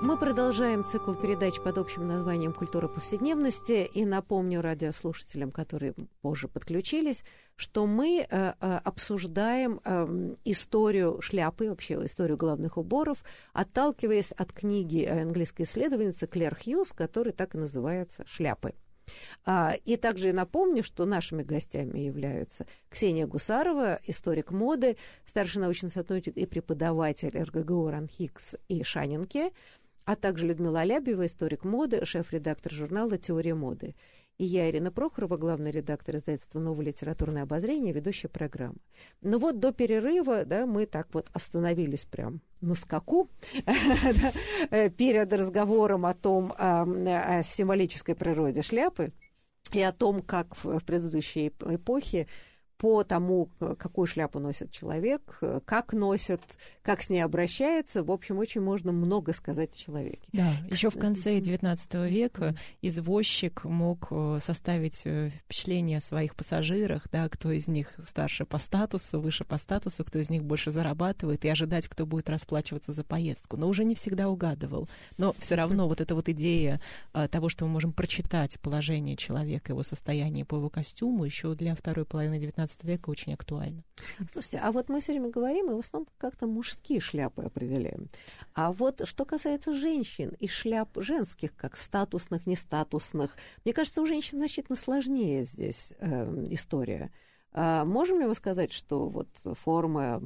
[0.00, 3.84] Мы продолжаем цикл передач под общим названием «Культура повседневности».
[3.92, 7.24] И напомню радиослушателям, которые позже подключились,
[7.56, 15.04] что мы э, э, обсуждаем э, историю шляпы, вообще историю головных уборов, отталкиваясь от книги
[15.04, 18.74] английской исследовательницы Клэр Хьюз, которая так и называется «Шляпы».
[19.44, 26.36] А, и также напомню, что нашими гостями являются Ксения Гусарова, историк моды, старший научный сотрудник
[26.36, 29.52] и преподаватель РГГУ РАНХИКС и Шанинке,
[30.08, 33.94] а также Людмила Алябьева, историк моды, шеф-редактор журнала «Теория моды».
[34.38, 38.78] И я, Ирина Прохорова, главный редактор издательства «Новое литературное обозрение», ведущая программы.
[39.20, 43.28] Ну вот до перерыва да, мы так вот остановились прям на скаку
[44.96, 49.12] перед разговором о том, о символической природе шляпы
[49.74, 52.28] и о том, как в предыдущей эпохе
[52.78, 56.40] по тому, какую шляпу носит человек, как носит,
[56.82, 58.04] как с ней обращается.
[58.04, 60.28] В общем, очень можно много сказать о человеке.
[60.32, 67.08] Да, еще в конце XIX века извозчик мог э, составить э, впечатление о своих пассажирах,
[67.10, 71.44] да, кто из них старше по статусу, выше по статусу, кто из них больше зарабатывает,
[71.44, 73.56] и ожидать, кто будет расплачиваться за поездку.
[73.56, 74.88] Но уже не всегда угадывал.
[75.18, 76.80] Но все равно вот эта вот идея
[77.12, 81.74] э, того, что мы можем прочитать положение человека, его состояние по его костюму, еще для
[81.74, 83.82] второй половины XIX века очень актуально.
[84.32, 88.08] Слушайте, а вот мы все время говорим, и в основном как-то мужские шляпы определяем.
[88.54, 94.38] А вот что касается женщин и шляп женских, как статусных, нестатусных, мне кажется, у женщин
[94.38, 97.10] значительно сложнее здесь э, история.
[97.52, 99.28] А можем ли мы сказать, что вот
[99.58, 100.22] форма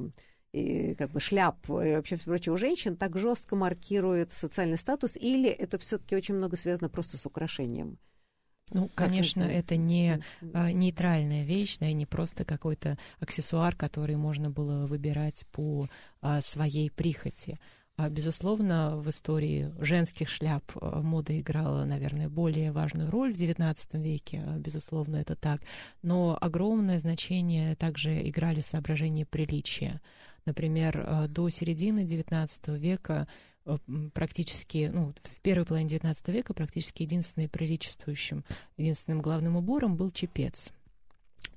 [0.51, 5.49] и как бы шляп и вообще прочее у женщин так жестко маркирует социальный статус, или
[5.49, 7.97] это все-таки очень много связано просто с украшением?
[8.71, 10.21] Ну, конечно, это не
[10.53, 15.89] а, нейтральная вещь, да, и не просто какой-то аксессуар, который можно было выбирать по
[16.21, 17.59] а, своей прихоти.
[17.97, 24.43] А, безусловно, в истории женских шляп мода играла, наверное, более важную роль в XIX веке,
[24.57, 25.61] безусловно, это так.
[26.01, 30.01] Но огромное значение также играли соображения приличия.
[30.45, 33.27] Например, до середины XIX века Э,
[34.13, 38.43] практически, ну, в первой половине XIX века практически единственным приличествующим,
[38.77, 40.71] единственным главным убором был чепец.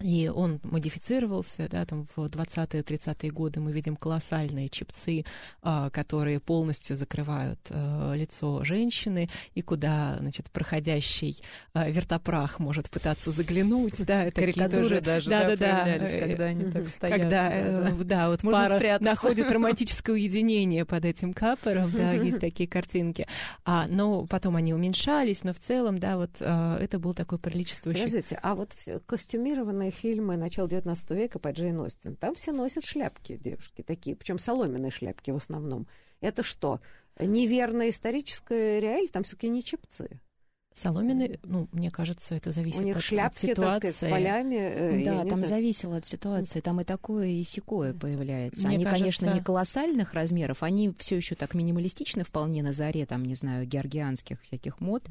[0.00, 5.24] И он модифицировался, да, там в 20-30-е годы мы видим колоссальные чипцы,
[5.62, 11.40] а, которые полностью закрывают а, лицо женщины, и куда, значит, проходящий
[11.72, 16.88] а, вертопрах может пытаться заглянуть, да, это карикатуры даже, да, да, да, когда они так
[16.90, 17.20] стоят.
[17.20, 19.10] Когда, да, да вот Можно пара спрятаться.
[19.10, 23.26] находит романтическое уединение под этим капором, да, есть такие картинки.
[23.64, 28.04] А, но потом они уменьшались, но в целом, да, вот это был такой приличествующий...
[28.04, 28.72] Подождите, а вот
[29.06, 32.16] костюмированные популярные фильмы начала XIX века по Джейн Остин.
[32.16, 35.86] Там все носят шляпки, девушки такие, причем соломенные шляпки в основном.
[36.20, 36.80] Это что,
[37.18, 39.08] неверная историческая реаль?
[39.08, 40.20] Там все-таки не чепцы.
[40.74, 43.80] Соломенные, ну, мне кажется, это зависит У них от, шляпки, от ситуации.
[43.80, 44.56] Так сказать, с полями.
[44.56, 45.48] Э, да, там так...
[45.48, 46.60] зависело от ситуации.
[46.60, 48.66] Там и такое, и секое появляется.
[48.66, 49.04] Мне они, кажется...
[49.04, 53.64] конечно, не колоссальных размеров, они все еще так минималистичны вполне на заре, там, не знаю,
[53.64, 55.02] георгианских всяких мод.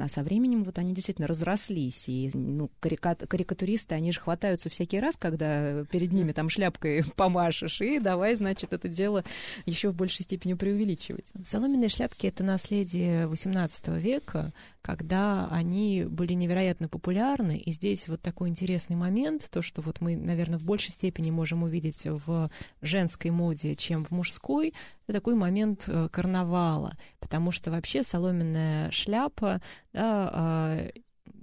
[0.00, 2.08] А со временем вот они действительно разрослись.
[2.08, 7.80] И ну, карикат, карикатуристы, они же хватаются всякий раз, когда перед ними там шляпкой помашешь,
[7.80, 9.24] и давай, значит, это дело
[9.66, 11.32] еще в большей степени преувеличивать.
[11.42, 17.58] Соломенные шляпки— это наследие XVIII века, когда они были невероятно популярны.
[17.58, 21.62] И здесь вот такой интересный момент, то, что вот мы, наверное, в большей степени можем
[21.62, 24.72] увидеть в женской моде, чем в мужской,
[25.12, 29.60] такой момент э, карнавала, потому что вообще соломенная шляпа
[29.92, 30.88] да, а,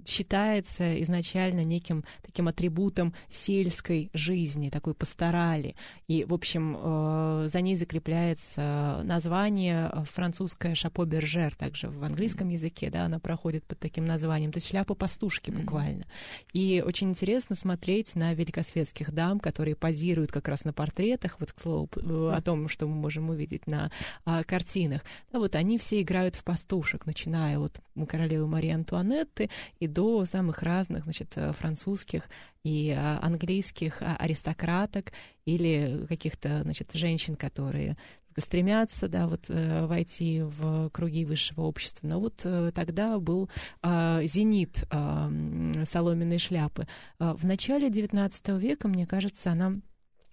[0.08, 5.76] считается изначально неким таким атрибутом сельской жизни, такой пасторали.
[6.08, 13.04] И, в общем, э, за ней закрепляется название французское шапо-бержер, также в английском языке, да,
[13.04, 16.04] она проходит под таким названием, то есть шляпа пастушки буквально.
[16.52, 21.60] И очень интересно смотреть на великосветских дам, которые позируют как раз на портретах, вот, к
[21.60, 23.90] слову, э, о том, что мы можем увидеть на
[24.24, 25.02] а, картинах.
[25.32, 30.62] Да, вот они все играют в пастушек, начиная от королевы Марии Антуанетты и до самых
[30.62, 32.28] разных, значит, э, французских
[32.64, 35.12] и а, английских а, аристократок
[35.46, 37.96] или каких-то, значит, женщин, которые
[38.36, 42.06] стремятся, да, вот э, войти в круги высшего общества.
[42.06, 43.48] Но вот э, тогда был
[43.82, 46.86] э, зенит э, соломенной шляпы.
[47.18, 49.80] Э, в начале XIX века, мне кажется, она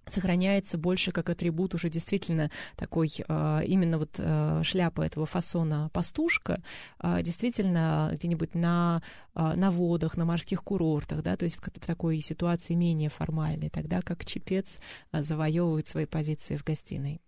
[0.07, 6.61] сохраняется больше как атрибут уже действительно такой э, именно вот э, шляпа этого фасона пастушка
[7.01, 9.01] э, действительно где-нибудь на
[9.35, 14.25] на водах на морских курортах да то есть в, такой ситуации менее формальной тогда как
[14.25, 14.77] чепец
[15.11, 17.19] завоевывает свои позиции в гостиной.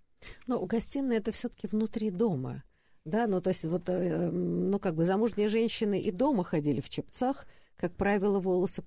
[0.45, 2.63] Но у гостиной это все-таки внутри дома
[3.05, 7.47] да ну то есть вот ну как бы замужние женщины и дома ходили в чепцах
[7.77, 8.83] как правило, волосы...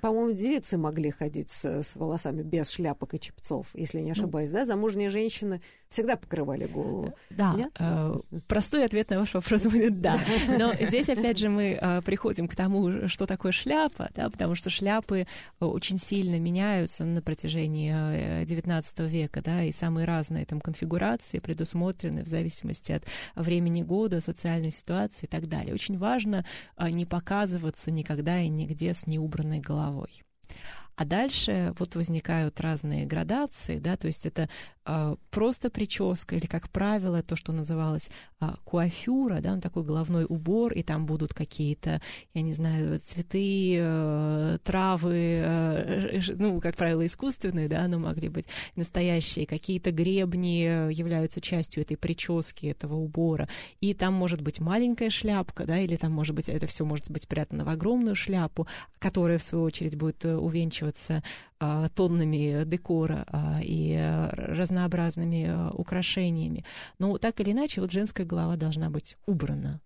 [0.00, 4.50] По-моему, девицы могли ходить с, с волосами без шляпок и чепцов, если не ну, ошибаюсь,
[4.50, 4.66] ну, да?
[4.66, 7.14] Замужние женщины всегда покрывали голову.
[7.30, 7.56] Да.
[7.78, 8.18] Э,
[8.48, 10.18] простой ответ на ваш вопрос будет «да».
[10.58, 14.68] Но здесь, опять же, мы э, приходим к тому, что такое шляпа, да, потому что
[14.68, 15.28] шляпы
[15.60, 17.92] очень сильно меняются на протяжении
[18.44, 23.04] XIX э, века, да, и самые разные там конфигурации предусмотрены в зависимости от
[23.36, 25.72] времени года, социальной ситуации и так далее.
[25.72, 26.44] Очень важно
[26.78, 30.22] не показываться никогда никогда и нигде с неубранной головой.
[30.96, 34.48] А дальше вот возникают разные градации, да, то есть это
[35.30, 40.72] просто прическа или, как правило, то, что называлось э, куафюра, да, ну, такой головной убор,
[40.72, 42.00] и там будут какие-то,
[42.34, 48.46] я не знаю, цветы, э, травы, э, ну, как правило, искусственные, да, но могли быть
[48.76, 53.48] настоящие, какие-то гребни являются частью этой прически, этого убора,
[53.80, 57.24] и там может быть маленькая шляпка, да, или там может быть, это все может быть
[57.24, 58.66] спрятано в огромную шляпу,
[58.98, 61.22] которая, в свою очередь, будет э, увенчивать увеличиваться
[61.60, 63.96] а, тоннами декора а, и
[64.32, 66.64] разнообразными а, украшениями.
[66.98, 69.80] Но так или иначе, вот женская голова должна быть убрана.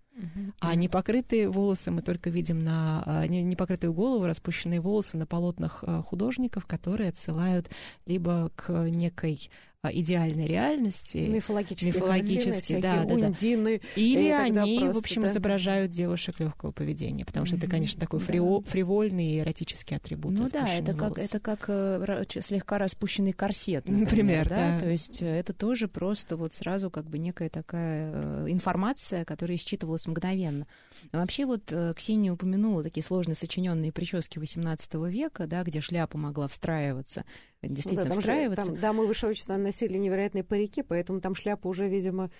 [0.59, 7.11] А непокрытые волосы мы только видим на непокрытую голову, распущенные волосы на полотнах художников, которые
[7.11, 7.71] отсылают
[8.05, 9.49] либо к некой
[9.93, 11.19] идеальной реальности.
[11.19, 13.81] Мифологические, мифологические да, да, ундины.
[13.83, 14.01] Да.
[14.01, 15.29] Или они, просто, в общем, да?
[15.29, 17.59] изображают девушек легкого поведения, потому что mm-hmm.
[17.59, 18.71] это, конечно, такой фрио, да.
[18.71, 20.39] фривольный и эротический атрибут.
[20.39, 24.73] Ну да, это как, это как э, слегка распущенный корсет, например, например да?
[24.75, 24.81] да?
[24.81, 29.57] То есть э, это тоже просто вот сразу как бы некая такая э, информация, которая
[29.59, 30.67] считывалась мгновенно.
[31.13, 36.49] А вообще вот Ксения упомянула такие сложные сочиненные прически XVIII века, да, где шляпа могла
[36.49, 37.25] встраиваться
[37.63, 38.65] действительно ну, да, встраиваться.
[38.65, 42.31] Же, там дамы высшего общества носили невероятные парики, поэтому там шляпа уже, видимо,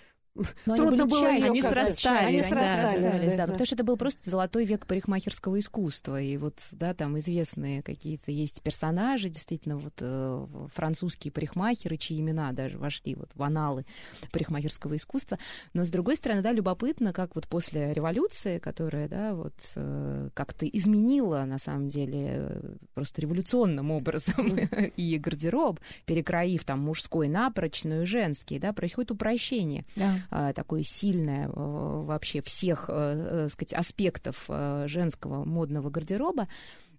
[0.65, 3.51] но Трудно они было ее они срастались, они срастались, да, да, да, да.
[3.51, 8.31] потому что это был просто золотой век парикмахерского искусства, и вот, да, там известные какие-то
[8.31, 13.85] есть персонажи, действительно, вот э, французские парикмахеры, чьи имена даже вошли вот в аналы
[14.31, 15.39] парикмахерского искусства,
[15.73, 20.67] но, с другой стороны, да, любопытно, как вот после революции, которая, да, вот э, как-то
[20.67, 22.61] изменила, на самом деле,
[22.93, 24.47] просто революционным образом
[24.95, 29.85] и гардероб, перекроив там мужской и женский, да, происходит упрощение.
[29.95, 30.13] Да.
[30.29, 34.49] А, такое сильное э, вообще всех, э, э, сказать, аспектов
[34.85, 36.47] женского модного гардероба.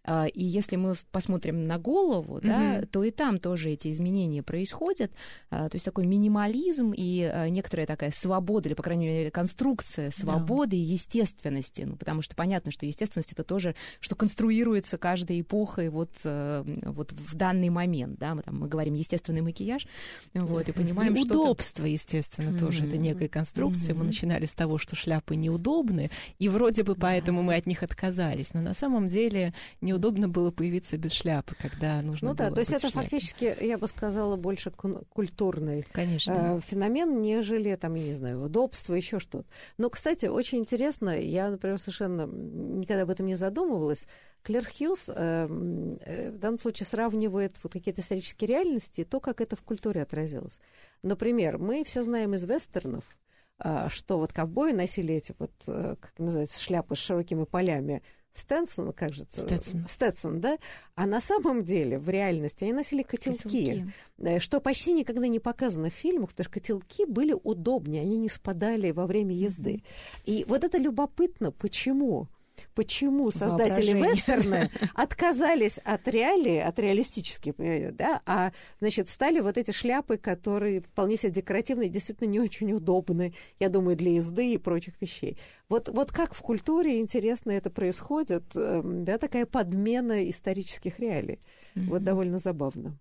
[0.05, 2.81] А, и если мы посмотрим на голову, mm-hmm.
[2.81, 5.13] да, то и там тоже эти изменения происходят.
[5.51, 10.11] А, то есть такой минимализм и а, некоторая такая свобода, или, по крайней мере, конструкция
[10.11, 10.81] свободы yeah.
[10.81, 11.83] и естественности.
[11.83, 17.35] Ну, потому что понятно, что естественность это тоже, что конструируется каждой эпохой вот, вот в
[17.35, 18.19] данный момент.
[18.19, 18.35] Да?
[18.35, 19.87] Мы, там, мы говорим естественный макияж,
[20.35, 21.41] вот, и понимаем, и что...
[21.41, 22.59] удобство, естественно, mm-hmm.
[22.59, 22.87] тоже.
[22.87, 23.95] Это некая конструкция.
[23.95, 23.99] Mm-hmm.
[23.99, 27.45] Мы начинали с того, что шляпы неудобны, и вроде бы поэтому yeah.
[27.45, 28.55] мы от них отказались.
[28.55, 32.61] Но на самом деле неудобно было появиться без шляпы, когда нужно ну, было да, то
[32.61, 36.33] есть это фактически, я бы сказала, больше культурный Конечно.
[36.33, 39.47] Э, феномен, нежели, там, я не знаю, удобство, еще что-то.
[39.79, 44.07] Но, кстати, очень интересно, я, например, совершенно никогда об этом не задумывалась,
[44.43, 45.47] Клэр Хьюз э,
[46.01, 50.03] э, в данном случае сравнивает вот какие-то исторические реальности и то, как это в культуре
[50.03, 50.61] отразилось.
[51.03, 53.05] Например, мы все знаем из вестернов,
[53.63, 59.13] э, что вот ковбои носили эти вот, как называется, шляпы с широкими полями, Стенсон, как
[59.13, 59.87] же Стетсон.
[59.89, 60.59] Стетсон, да?
[60.95, 65.41] А на самом деле, в реальности, они носили котелки, котелки, э, что почти никогда не
[65.41, 69.75] показано в фильмах, потому что котелки были удобнее, они не спадали во время езды.
[69.75, 70.23] Mm-hmm.
[70.27, 72.29] И вот это любопытно, почему?
[72.75, 79.71] Почему создатели вестерна отказались от реалии, от реалистических, э, да, а, значит, стали вот эти
[79.71, 85.01] шляпы, которые вполне себе декоративные, действительно не очень удобны, я думаю, для езды и прочих
[85.01, 85.39] вещей.
[85.69, 91.41] Вот, вот как в культуре, интересно, это происходит, эм, да, такая подмена исторических реалий.
[91.75, 91.87] Mm-hmm.
[91.89, 92.99] Вот довольно забавно.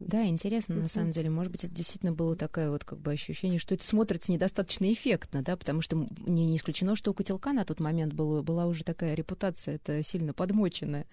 [0.00, 1.28] Да, интересно, на самом деле.
[1.28, 5.42] Может быть, это действительно было такое вот как бы ощущение, что это смотрится недостаточно эффектно,
[5.42, 8.82] да, потому что не, не исключено, что у котелка на тот момент было, была уже
[8.82, 11.04] такая репутация, это сильно подмоченная.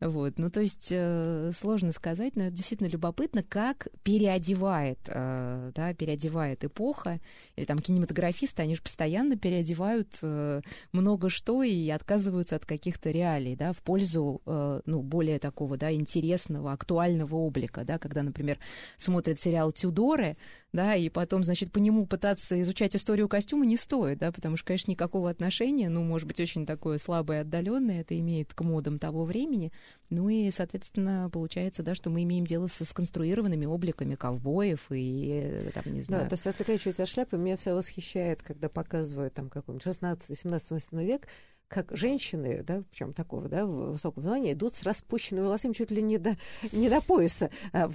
[0.00, 0.38] Вот.
[0.38, 6.64] Ну, то есть э, сложно сказать, но это действительно любопытно, как переодевает, э, да, переодевает
[6.64, 7.20] эпоха,
[7.54, 13.54] или там кинематографисты, они же постоянно переодевают э, много что и отказываются от каких-то реалий,
[13.54, 18.58] да, в пользу, э, ну, более такого, да, интересного, актуального облика, да, когда, например,
[18.96, 20.36] смотрят сериал «Тюдоры»,
[20.72, 24.66] да, и потом, значит, по нему пытаться изучать историю костюма не стоит, да, потому что,
[24.66, 29.24] конечно, никакого отношения, ну, может быть, очень такое слабое, отдаленное, это имеет к модам того
[29.24, 29.70] времени,
[30.08, 35.70] ну и, соответственно, получается, да, что мы имеем дело со сконструированными обликами ковбоев и, э,
[35.74, 36.24] там, не знаю...
[36.24, 40.38] Да, то есть, отвлекая чуть от шляпы, меня все восхищает, когда показывают там какой-нибудь 16,
[40.38, 41.28] 17, 18 век,
[41.72, 46.02] как женщины, да, причем такого, да, в высоком звании, идут с распущенными волосами чуть ли
[46.02, 46.36] не до,
[46.70, 47.50] не до пояса.
[47.72, 47.90] А,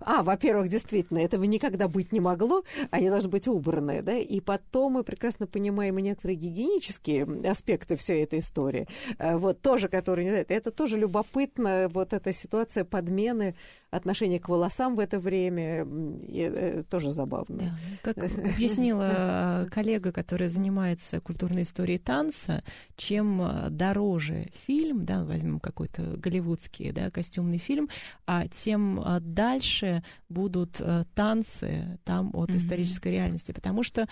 [0.00, 4.92] а, во-первых, действительно, этого никогда быть не могло, они должны быть убраны, да, и потом
[4.92, 8.86] мы прекрасно понимаем и некоторые гигиенические аспекты всей этой истории,
[9.18, 13.54] а, вот, тоже, которые, это тоже любопытно, вот эта ситуация подмены
[13.92, 15.84] отношение к волосам в это время
[16.26, 17.58] и, э, тоже забавно.
[17.58, 17.76] Да.
[18.02, 18.24] Как
[18.54, 22.64] объяснила коллега, которая занимается культурной историей танца,
[22.96, 27.90] чем э, дороже фильм, да, возьмем какой-то голливудский да, костюмный фильм,
[28.26, 30.80] а тем э, дальше будут
[31.14, 32.56] танцы там от mm-hmm.
[32.56, 34.08] исторической реальности, потому что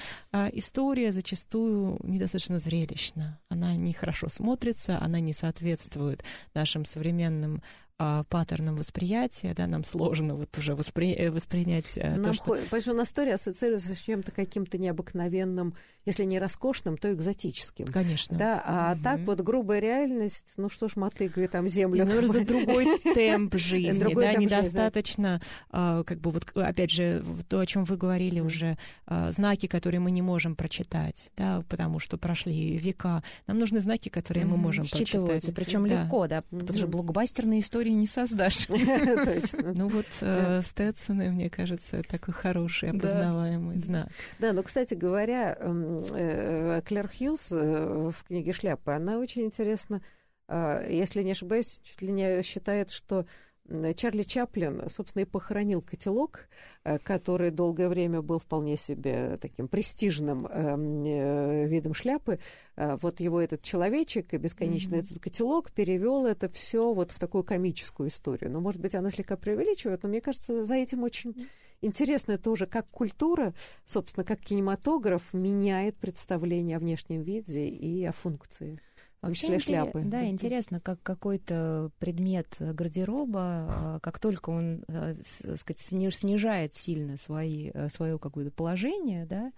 [0.52, 6.22] история зачастую недостаточно зрелищна, она нехорошо смотрится, она не соответствует
[6.52, 7.62] нашим современным
[8.02, 11.12] а, паттерном восприятия, да, нам сложно вот уже воспри...
[11.12, 12.44] Э, воспринять э, нам то, что...
[12.54, 15.74] Потому что история ассоциируется с чем-то каким-то необыкновенным,
[16.06, 17.86] если не роскошным, то экзотическим.
[17.88, 18.38] Конечно.
[18.38, 19.02] Да, а угу.
[19.02, 22.06] так вот грубая реальность, ну что ж, мотыгай там землю.
[22.06, 26.02] Ну, просто другой темп жизни, другой да, темп недостаточно, жизни, да.
[26.04, 30.10] как бы вот, опять же, то, о чем вы говорили уже, а, знаки, которые мы
[30.10, 33.22] не можем прочитать, да, потому что прошли века.
[33.46, 35.54] Нам нужны знаки, которые мы можем прочитать.
[35.54, 36.02] Причем да.
[36.02, 38.66] легко, да, потому что блокбастерные истории истории не создашь.
[38.66, 39.72] Точно.
[39.74, 44.08] Ну вот э, Стэтсоны, мне кажется, такой хороший, опознаваемый знак.
[44.38, 50.02] Да, но, кстати говоря, э, Клэр Хьюз э, в книге «Шляпа», она очень интересна,
[50.88, 53.24] если не ошибаюсь, чуть ли не считает, что
[53.94, 56.48] Чарли Чаплин, собственно, и похоронил котелок,
[56.84, 62.40] э, который долгое время был вполне себе таким престижным эм, э, видом шляпы.
[62.76, 65.00] Э, вот его этот человечек и бесконечно mm-hmm.
[65.00, 68.50] этот котелок перевел это все вот в такую комическую историю.
[68.50, 71.48] Ну, может быть, она слегка преувеличивает, но мне кажется, за этим очень
[71.80, 73.54] интересно тоже, как культура,
[73.84, 78.80] собственно, как кинематограф меняет представление о внешнем виде и о функции.
[79.22, 80.02] Вообще в числе шляпы.
[80.04, 85.22] Да, интересно, как какой-то предмет гардероба, а, как только он, так э,
[85.56, 89.52] сказать, снижает сильно свои, э, свое какое-то положение, да,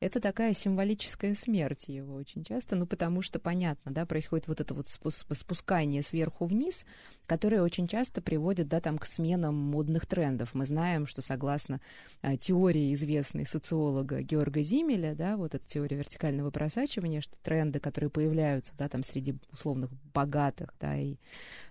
[0.00, 4.72] это такая символическая смерть его очень часто, ну, потому что, понятно, да, происходит вот это
[4.72, 6.86] вот спускание сверху вниз,
[7.26, 10.54] которое очень часто приводит, да, там, к сменам модных трендов.
[10.54, 11.80] Мы знаем, что согласно
[12.22, 18.10] а, теории известной социолога Георга Зимеля, да, вот эта теория вертикального просачивания, что тренды, которые
[18.10, 21.16] появляются, да, там, среди условных богатых, да, и,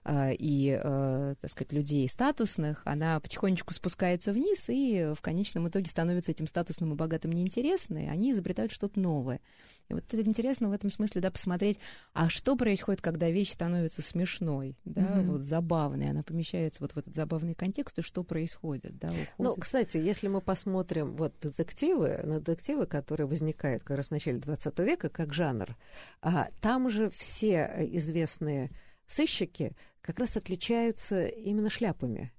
[0.04, 5.90] а, и а, так сказать, людей статусных, она потихонечку спускается вниз и в конечном итоге
[5.90, 9.39] становится этим статусным и богатым неинтересной, они изобретают что-то новое.
[9.89, 11.80] И вот это интересно в этом смысле, да, посмотреть,
[12.13, 15.28] а что происходит, когда вещь становится смешной, да, mm-hmm.
[15.28, 19.34] вот забавной, она помещается вот в этот забавный контекст, и что происходит, да, уходит.
[19.38, 24.39] Ну, кстати, если мы посмотрим вот детективы, на детективы, которые возникают как раз в начале
[24.39, 25.78] 20 века как жанр,
[26.22, 28.72] а, там же все известные
[29.05, 32.32] сыщики как раз отличаются именно шляпами.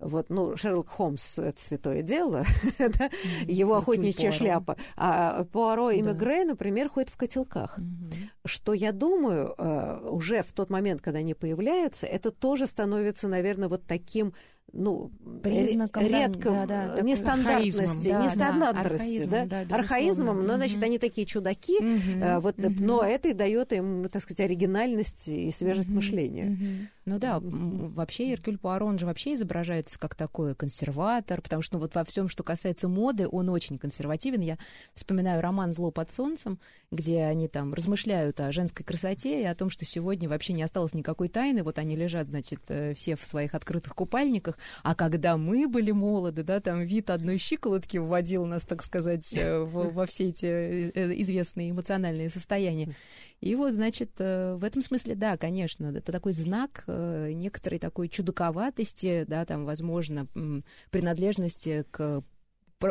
[0.00, 2.44] Вот, ну, Шерлок Холмс— это святое дело,
[2.78, 3.10] да?
[3.46, 4.76] его охотничья шляпа.
[4.96, 6.02] А Пуаро и.
[6.02, 7.78] Мегре, например, ходят в котелках.
[8.44, 13.68] Что, я думаю, э, уже в тот момент, когда они появляются, это тоже становится, наверное,
[13.68, 14.34] вот таким
[14.74, 15.10] ну,
[15.42, 21.26] признаком редком, да, да, нестандартности, да, нестандартности, да, да, да архаизмом, но, значит, они такие
[21.26, 22.74] чудаки, угу, вот, угу.
[22.80, 26.50] но это и дает им, так сказать, оригинальность и свежесть угу, мышления.
[26.50, 26.88] Угу.
[27.06, 31.80] Ну да, вообще Иркюль Пуаро, он же вообще изображается как такой консерватор, потому что ну,
[31.80, 34.40] вот во всем, что касается моды, он очень консервативен.
[34.40, 34.56] Я
[34.94, 36.58] вспоминаю роман «Зло под солнцем»,
[36.90, 40.94] где они там размышляют о женской красоте и о том, что сегодня вообще не осталось
[40.94, 41.62] никакой тайны.
[41.62, 44.56] Вот они лежат, значит, э, все в своих открытых купальниках.
[44.82, 49.58] А когда мы были молоды, да, там вид одной щиколотки вводил нас, так сказать, э,
[49.58, 52.94] в, во все эти э, известные эмоциональные состояния.
[53.40, 56.84] И вот, значит, в этом смысле, да, конечно, это такой знак
[57.32, 60.26] некоторой такой чудаковатости, да, там, возможно,
[60.90, 62.22] принадлежности к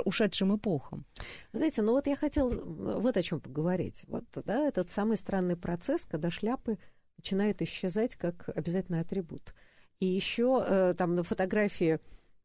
[0.06, 1.06] ушедшим эпохам.
[1.52, 4.04] Знаете, ну вот я хотела вот о чем поговорить.
[4.08, 6.78] Вот, да, этот самый странный процесс, когда шляпы
[7.18, 9.54] начинают исчезать как обязательный атрибут.
[10.00, 12.00] И еще э, там на фотографии,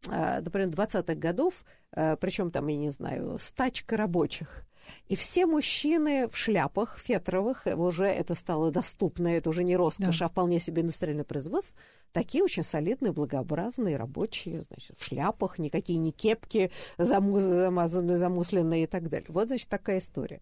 [0.08, 4.64] э, например, 20-х годов, э, причем там, я не знаю, стачка рабочих,
[5.08, 10.26] и все мужчины в шляпах фетровых, уже это стало доступно, это уже не роскошь, да.
[10.26, 11.78] а вполне себе индустриальное производство,
[12.12, 19.08] такие очень солидные, благообразные, рабочие, значит, в шляпах, никакие не кепки замазанные, замусленные и так
[19.08, 19.26] далее.
[19.28, 20.40] Вот, значит, такая история.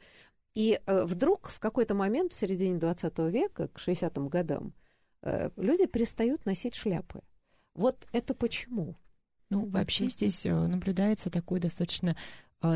[0.55, 4.73] И э, вдруг в какой-то момент в середине 20 века, к 60-м годам,
[5.23, 7.21] э, люди перестают носить шляпы.
[7.75, 8.97] Вот это почему?
[9.51, 12.15] Ну, вообще здесь э, наблюдается такой достаточно э,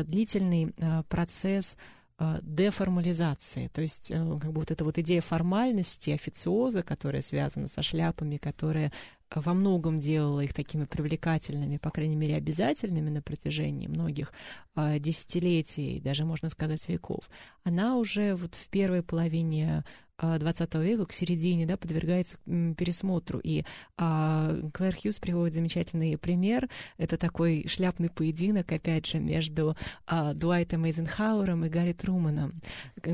[0.03, 1.77] длительный э, процесс
[2.23, 7.67] Э, деформализации, то есть э, как бы вот эта вот идея формальности, официоза, которая связана
[7.67, 8.93] со шляпами, которая
[9.33, 14.33] во многом делала их такими привлекательными, по крайней мере, обязательными на протяжении многих
[14.75, 17.27] э, десятилетий, даже, можно сказать, веков,
[17.63, 19.83] она уже вот в первой половине
[20.21, 23.39] XX века, к середине, да, подвергается пересмотру.
[23.43, 23.63] И
[23.97, 26.69] а, Клэр Хьюз приводит замечательный пример.
[26.97, 32.53] Это такой шляпный поединок, опять же, между а, Дуайтом Эйзенхауэром и Гарри Труманом.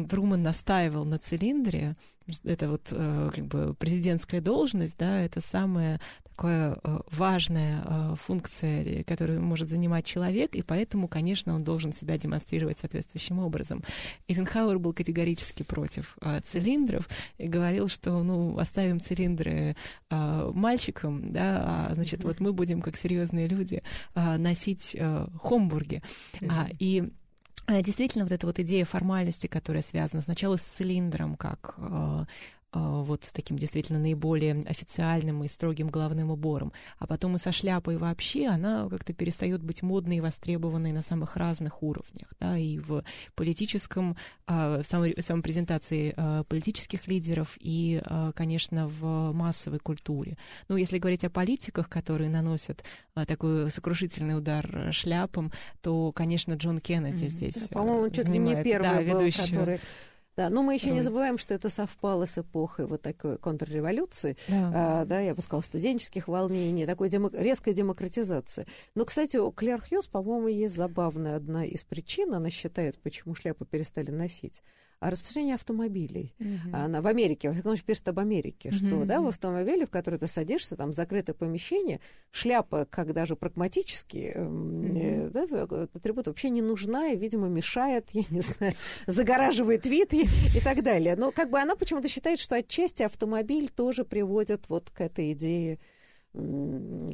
[0.10, 1.96] Труман настаивал на цилиндре,
[2.44, 9.04] это вот э, как бы президентская должность, да, это самая такая э, важная э, функция,
[9.04, 13.84] которую может занимать человек, и поэтому, конечно, он должен себя демонстрировать соответствующим образом.
[14.28, 17.08] Эйзенхауэр был категорически против цилиндров
[17.38, 19.76] и говорил, что, ну, оставим цилиндры
[20.10, 23.82] мальчикам, да, а, значит, вот мы будем, как серьезные люди,
[24.16, 24.96] носить
[25.42, 26.02] хомбурги.
[26.40, 26.76] Mm-hmm.
[26.80, 27.12] И
[27.68, 32.26] действительно, вот эта вот идея формальности, которая связана сначала с цилиндром, как э,
[32.74, 37.98] вот с таким действительно наиболее официальным и строгим головным убором, а потом и со шляпой
[37.98, 43.04] вообще, она как-то перестает быть модной и востребованной на самых разных уровнях, да, и в
[43.36, 48.02] политическом, а, в самой, в самой презентации а, политических лидеров и,
[48.36, 50.38] конечно, в массовой культуре.
[50.68, 52.84] Ну, если говорить о политиках, которые наносят
[53.28, 55.52] такой сокрушительный удар шляпам,
[55.82, 57.30] то, конечно, Джон Кеннеди mm-hmm.
[57.30, 59.54] здесь По-моему, чуть ли не первый да, был, ведущий...
[59.54, 59.80] который
[60.38, 65.02] да, но мы еще не забываем, что это совпало с эпохой вот такой контрреволюции, да,
[65.02, 67.34] а, да я бы сказала, студенческих волнений, такой демок...
[67.34, 68.68] резкой демократизации.
[68.94, 73.66] Но, кстати, у Клэр Хьюз, по-моему, есть забавная одна из причин, она считает, почему шляпу
[73.66, 74.62] перестали носить
[75.00, 76.34] а распространение автомобилей.
[76.40, 76.74] Uh-huh.
[76.74, 80.18] Она в Америке, во всяком случае, пишет об Америке, что да, в автомобиле, в который
[80.18, 82.00] ты садишься, там закрытое помещение,
[82.32, 85.30] шляпа, как даже прагматически, uh-huh.
[85.30, 88.74] да, атрибут вообще не нужна и, видимо, мешает, я не знаю,
[89.06, 91.16] загораживает вид и, и так далее.
[91.16, 95.80] Но как бы она почему-то считает, что отчасти автомобиль тоже приводит вот к этой идее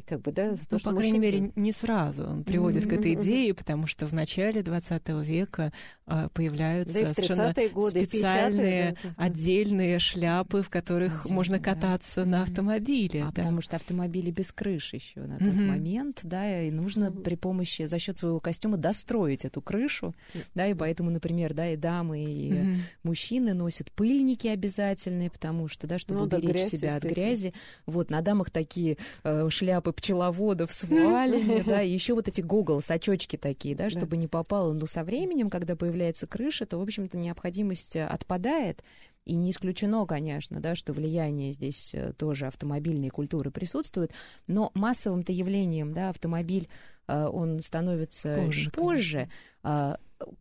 [0.06, 2.88] как бы, да, то, ну, по крайней мере, не сразу он приводит mm-hmm.
[2.88, 5.72] к этой идее, потому что в начале 20 века
[6.06, 12.30] а, появляются да совершенно годы, специальные да, отдельные шляпы, в которых Отдельно, можно кататься да.
[12.30, 13.22] на автомобиле.
[13.22, 13.32] А да.
[13.32, 15.66] Потому что автомобили без крыш еще на тот mm-hmm.
[15.66, 17.22] момент, да, и нужно mm-hmm.
[17.22, 20.14] при помощи, за счет своего костюма достроить эту крышу,
[20.54, 22.76] да, и поэтому, например, да, и дамы, и mm-hmm.
[23.04, 27.54] мужчины носят пыльники обязательные, потому что, да, чтобы ну, уберечь да, грязь, себя от грязи.
[27.86, 32.90] Вот, на дамах такие э, шляпы пчеловодов с вуалями, да, и еще вот эти гоглс,
[32.90, 34.72] очочки такие, да, чтобы не попало.
[34.72, 38.82] Но со временем, когда появляется крыша, то, в общем-то, необходимость э, отпадает.
[39.24, 44.12] И не исключено, конечно, да, что влияние здесь э, тоже автомобильной культуры присутствует,
[44.46, 46.68] но массовым-то явлением да, автомобиль,
[47.06, 48.70] он становится позже.
[48.70, 49.28] позже.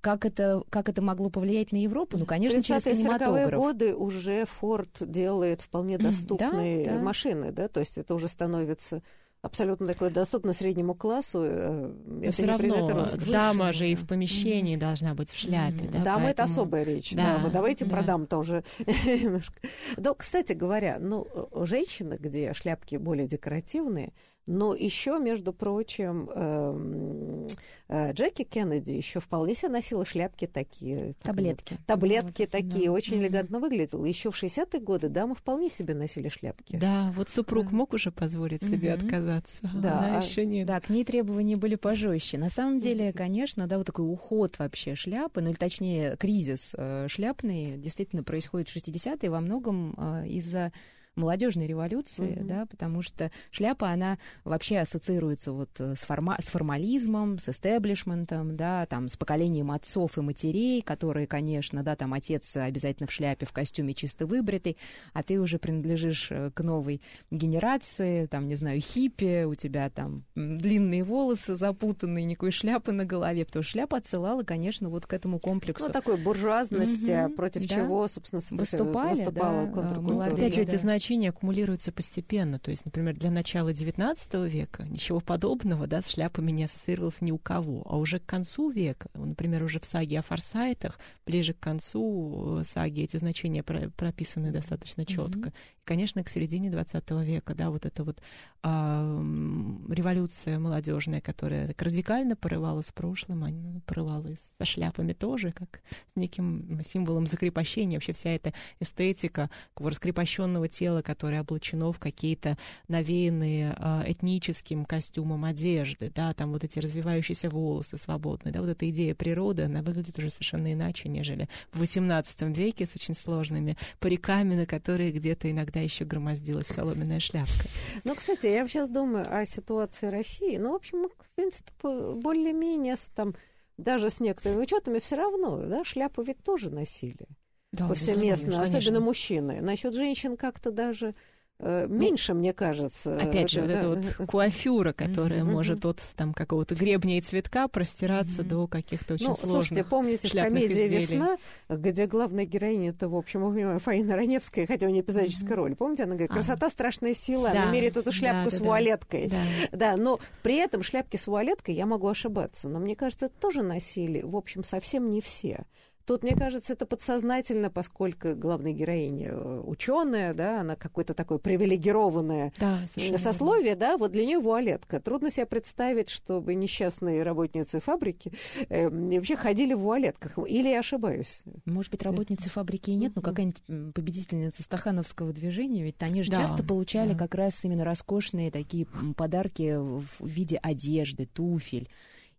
[0.01, 2.17] Как это, как это могло повлиять на Европу?
[2.17, 3.59] Ну, конечно, через кинематограф.
[3.59, 7.01] годы уже Форд делает вполне доступные да, да.
[7.01, 9.01] машины, да, то есть это уже становится
[9.43, 11.43] абсолютно такое доступно среднему классу.
[11.45, 14.79] Э, Но все равно дама же и в помещении mm-hmm.
[14.79, 15.85] должна быть в шляпе.
[15.85, 15.91] Mm-hmm.
[15.91, 16.27] Да, дама поэтому...
[16.29, 17.13] это особая речь.
[17.13, 17.43] Да, да.
[17.43, 17.91] Вот давайте да.
[17.91, 18.63] про дам тоже
[19.05, 19.53] немножко.
[19.97, 24.13] Но, кстати говоря, ну, женщины, где шляпки более декоративные,
[24.45, 27.47] Но еще, между прочим, эм,
[27.87, 31.15] э, Джеки Кеннеди еще вполне себе носила шляпки такие.
[31.21, 31.77] Таблетки.
[31.87, 32.91] Таблетки вот, такие, да.
[32.91, 34.03] очень элегантно выглядела.
[34.05, 36.75] Еще в 60-е годы дамы вполне себе носили шляпки.
[36.75, 37.75] Да, вот супруг Да.
[37.77, 39.05] мог уже позволить себе Мгм.
[39.05, 40.67] отказаться, а Да, она а- еще нет.
[40.67, 42.37] Да, к ней требования были пожестче.
[42.37, 47.07] На самом деле, конечно, да, вот такой уход вообще шляпы, ну или точнее кризис э,
[47.07, 50.73] шляпный действительно происходит в 60-е во многом э, из-за
[51.15, 52.47] молодежной революции, Мгм.
[52.47, 58.55] да, потому что шляпа, она вообще ассоциируется вот э, с, форма- с формализмом, с эстеблишментом,
[58.55, 63.45] да, там, с поколением отцов и матерей, которые, конечно, да, там, отец обязательно в шляпе,
[63.45, 64.77] в костюме чисто выбритый,
[65.13, 67.01] а ты уже принадлежишь э, к новой
[67.31, 73.45] генерации, там, не знаю, хиппи, у тебя там длинные волосы запутанные, никакой шляпы на голове,
[73.45, 75.85] потому что шляпа отсылала, конечно, вот к этому комплексу.
[75.87, 77.75] Ну, такой буржуазности, Мгм, против да.
[77.75, 80.33] чего, собственно, Выступали, выступала да, контркультура.
[80.33, 80.77] Опять же, эти да.
[81.03, 82.59] Значения аккумулируются постепенно.
[82.59, 87.31] То есть, например, для начала XIX века ничего подобного да, с шляпами не ассоциировалось ни
[87.31, 87.83] у кого.
[87.85, 92.63] А уже к концу века, например, уже в саге о форсайтах, ближе к концу э,
[92.63, 95.49] саги эти значения про- прописаны достаточно четко.
[95.49, 95.49] Мгм.
[95.49, 98.21] И, конечно, к середине XX века, да, вот эта вот
[98.63, 105.81] м, революция молодежная, которая радикально порывала с прошлым, она порывала и со шляпами тоже, как
[106.13, 107.97] с неким символом закрепощения.
[107.97, 116.11] Вообще вся эта эстетика раскрепощенного тела, которое облачено в какие-то навеянные а, этническим костюмом одежды,
[116.13, 120.29] да, там вот эти развивающиеся волосы свободные, да, вот эта идея природы, она выглядит уже
[120.29, 126.05] совершенно иначе, нежели в XVIII веке с очень сложными париками, на которые где-то иногда еще
[126.05, 127.67] громоздилась соломенная шляпка.
[128.03, 130.57] Ну, кстати, я сейчас думаю о ситуации России.
[130.57, 133.33] Ну, в общем, мы, в принципе, более-менее там,
[133.77, 137.27] даже с некоторыми учетами все равно, да, шляпы ведь тоже носили
[137.73, 138.99] Да, повсеместно, особенно конечно.
[139.01, 139.61] мужчины.
[139.61, 141.13] Насчет женщин как-то даже
[141.59, 143.17] э, меньше, мне кажется.
[143.19, 144.15] Опять же, вот Да, эта да.
[144.19, 149.35] вот куафюра, которая может от там какого-то гребня и цветка простираться до каких-то очень Ну,
[149.35, 149.63] сложных.
[149.65, 150.97] слушайте, помните комедии изделий.
[150.97, 151.37] «Весна»,
[151.69, 155.75] где главная героиня это, в общем, мы понимаем, Фаина Раневская, хотя у нее эпизодическая роль.
[155.75, 156.33] Помните, она говорит, А.
[156.35, 158.65] красота— страшная сила, Да, она меряет эту шляпку да, с да.
[158.65, 159.29] вуалеткой.
[159.29, 159.37] Да.
[159.71, 162.69] Да, но при этом шляпки с вуалеткой я могу ошибаться.
[162.69, 165.63] Но мне кажется, это тоже носили, в общем, совсем не все.
[166.05, 172.79] Тут, мне кажется, это подсознательно, поскольку главная героиня ученая, да, она какое-то такое привилегированное Да,
[173.17, 174.99] сословие, да, вот для нее вуалетка.
[174.99, 178.31] Трудно себе представить, чтобы несчастные работницы фабрики
[178.69, 180.37] э, вообще ходили в вуалетках.
[180.47, 181.43] Или я ошибаюсь?
[181.65, 186.37] Может быть, работницы фабрики и нет, но какая-нибудь победительница стахановского движения, ведь они же Да,
[186.41, 187.19] часто получали да.
[187.19, 191.87] как раз именно роскошные такие подарки в виде одежды, туфель.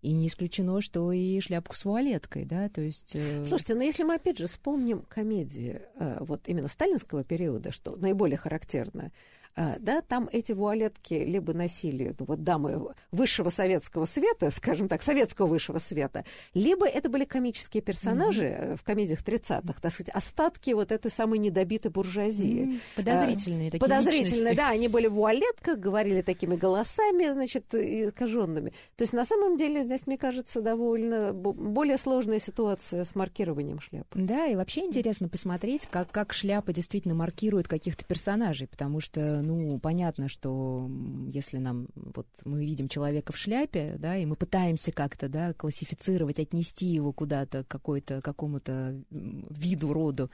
[0.04, 3.16] И не исключено, что и шляпку с вуалеткой, да, то есть...
[3.16, 7.96] э, Слушайте, но если мы опять же вспомним комедии э, вот именно сталинского периода, что
[7.96, 14.50] наиболее характерно, э, да, там эти вуалетки либо носили ну, вот дамы высшего советского света,
[14.50, 16.24] скажем так, советского высшего света,
[16.54, 21.38] либо это были комические персонажи э, в комедиях 30-х, так сказать, остатки вот этой самой
[21.38, 22.62] недобитой буржуазии.
[22.62, 24.56] м, подозрительные такие Подозрительно, личности.
[24.56, 28.70] да, они были в вуалетках, говорили такими голосами, значит, искаженными.
[28.96, 33.80] То есть на самом деле здесь, мне кажется, довольно бо- более сложная ситуация с маркированием
[33.80, 34.06] шляп.
[34.14, 39.78] Да, и вообще интересно посмотреть, как, как шляпа действительно маркирует каких-то персонажей, потому что, ну,
[39.78, 40.90] понятно, что
[41.28, 46.40] если нам, вот, мы видим человека в шляпе, да, и мы пытаемся как-то, да, классифицировать,
[46.40, 50.30] отнести его куда-то, какой-то, какому-то виду, роду,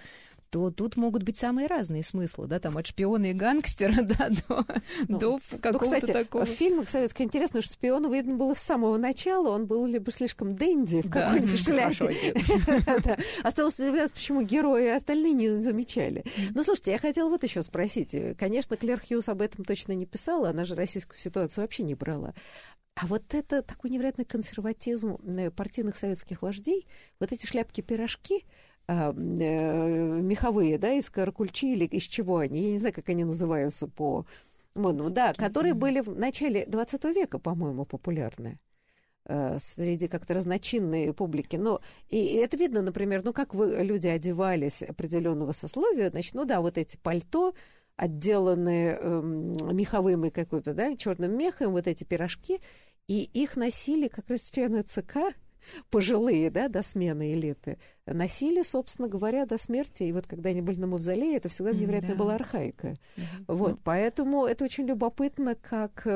[0.51, 4.67] то тут могут быть самые разные смыслы, да, там от шпиона и гангстера, да, до,
[5.09, 6.45] Ну, до Ну, какого-то кстати, такого...
[6.45, 10.55] в фильмах советских интересно, что шпион видно было с самого начала, он был либо слишком
[10.57, 13.19] дэнди в какой-нибудь шляпе.
[13.43, 16.25] Осталось удивляться, почему герои остальные не замечали.
[16.55, 18.17] Ну, слушайте, я хотела вот еще спросить.
[18.37, 22.35] Конечно, Клэр Хьюз об этом точно не писала, она же российскую ситуацию вообще не брала.
[22.95, 26.87] А вот это такой невероятный консерватизм э, партийных советских вождей,
[27.19, 28.45] вот эти шляпки-пирожки,
[28.91, 34.27] меховые, да, из каракульчи или из чего они, я не знаю, как они называются по
[34.75, 38.59] модному, да, которые были в начале 20 века, по-моему, популярны
[39.27, 41.57] э, среди как-то разночинной публики.
[41.57, 46.61] Но и это видно, например, ну как вы, люди одевались определенного сословия, значит, ну да,
[46.61, 47.55] вот эти пальто,
[47.97, 52.61] отделанные эм, меховым и какой-то, да, черным мехом, вот эти пирожки,
[53.09, 55.35] и их носили как раз члены ЦК,
[55.91, 57.79] пожилые, да, до смены элиты,
[58.13, 60.05] носили, собственно говоря, до смерти.
[60.05, 62.15] И вот когда они были на мавзолее, это всегда невероятно да.
[62.15, 62.89] была архаика.
[62.89, 63.25] Mm-hmm.
[63.49, 63.79] Вот, ну.
[63.85, 66.07] поэтому это очень любопытно, как,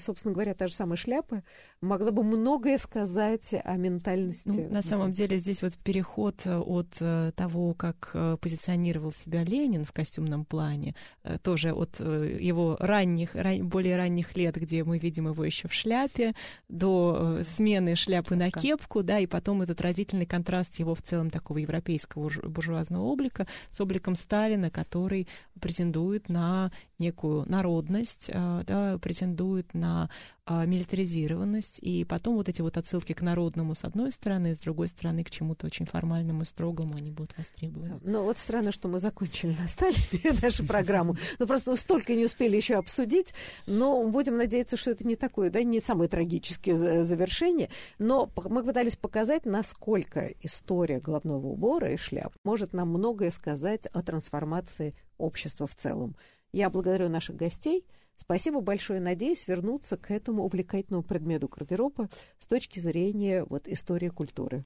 [0.00, 1.42] собственно говоря, та же самая шляпа
[1.82, 4.66] могла бы многое сказать о ментальности.
[4.68, 9.42] Ну, на самом деле здесь вот переход э, от э, того, как э, позиционировал себя
[9.42, 10.94] Ленин в костюмном плане,
[11.42, 16.34] тоже от его ранних, ран, более ранних лет, где мы видим его еще в шляпе,
[16.68, 21.58] до смены шляпы на кепку, да, и потом этот разительный контраст его в целом такого
[21.58, 25.28] европейского буржуазного облика с обликом Сталина, который
[25.60, 26.70] претендует на
[27.02, 30.08] некую народность, да, претендует на
[30.44, 34.88] а, милитаризированность, и потом вот эти вот отсылки к народному с одной стороны, с другой
[34.88, 38.00] стороны к чему-то очень формальному и строгому они будут востребованы.
[38.02, 42.56] Ну вот странно, что мы закончили на Сталине нашу программу, но просто столько не успели
[42.56, 43.34] еще обсудить,
[43.66, 48.96] но будем надеяться, что это не такое, да, не самое трагическое завершение, но мы пытались
[48.96, 55.76] показать, насколько история головного убора и шляп может нам многое сказать о трансформации общества в
[55.76, 56.16] целом.
[56.52, 57.86] Я благодарю наших гостей–
[58.22, 59.00] Спасибо большое.
[59.00, 64.60] Надеюсь вернуться к этому увлекательному предмету гардероба с точки зрения вот, истории культуры.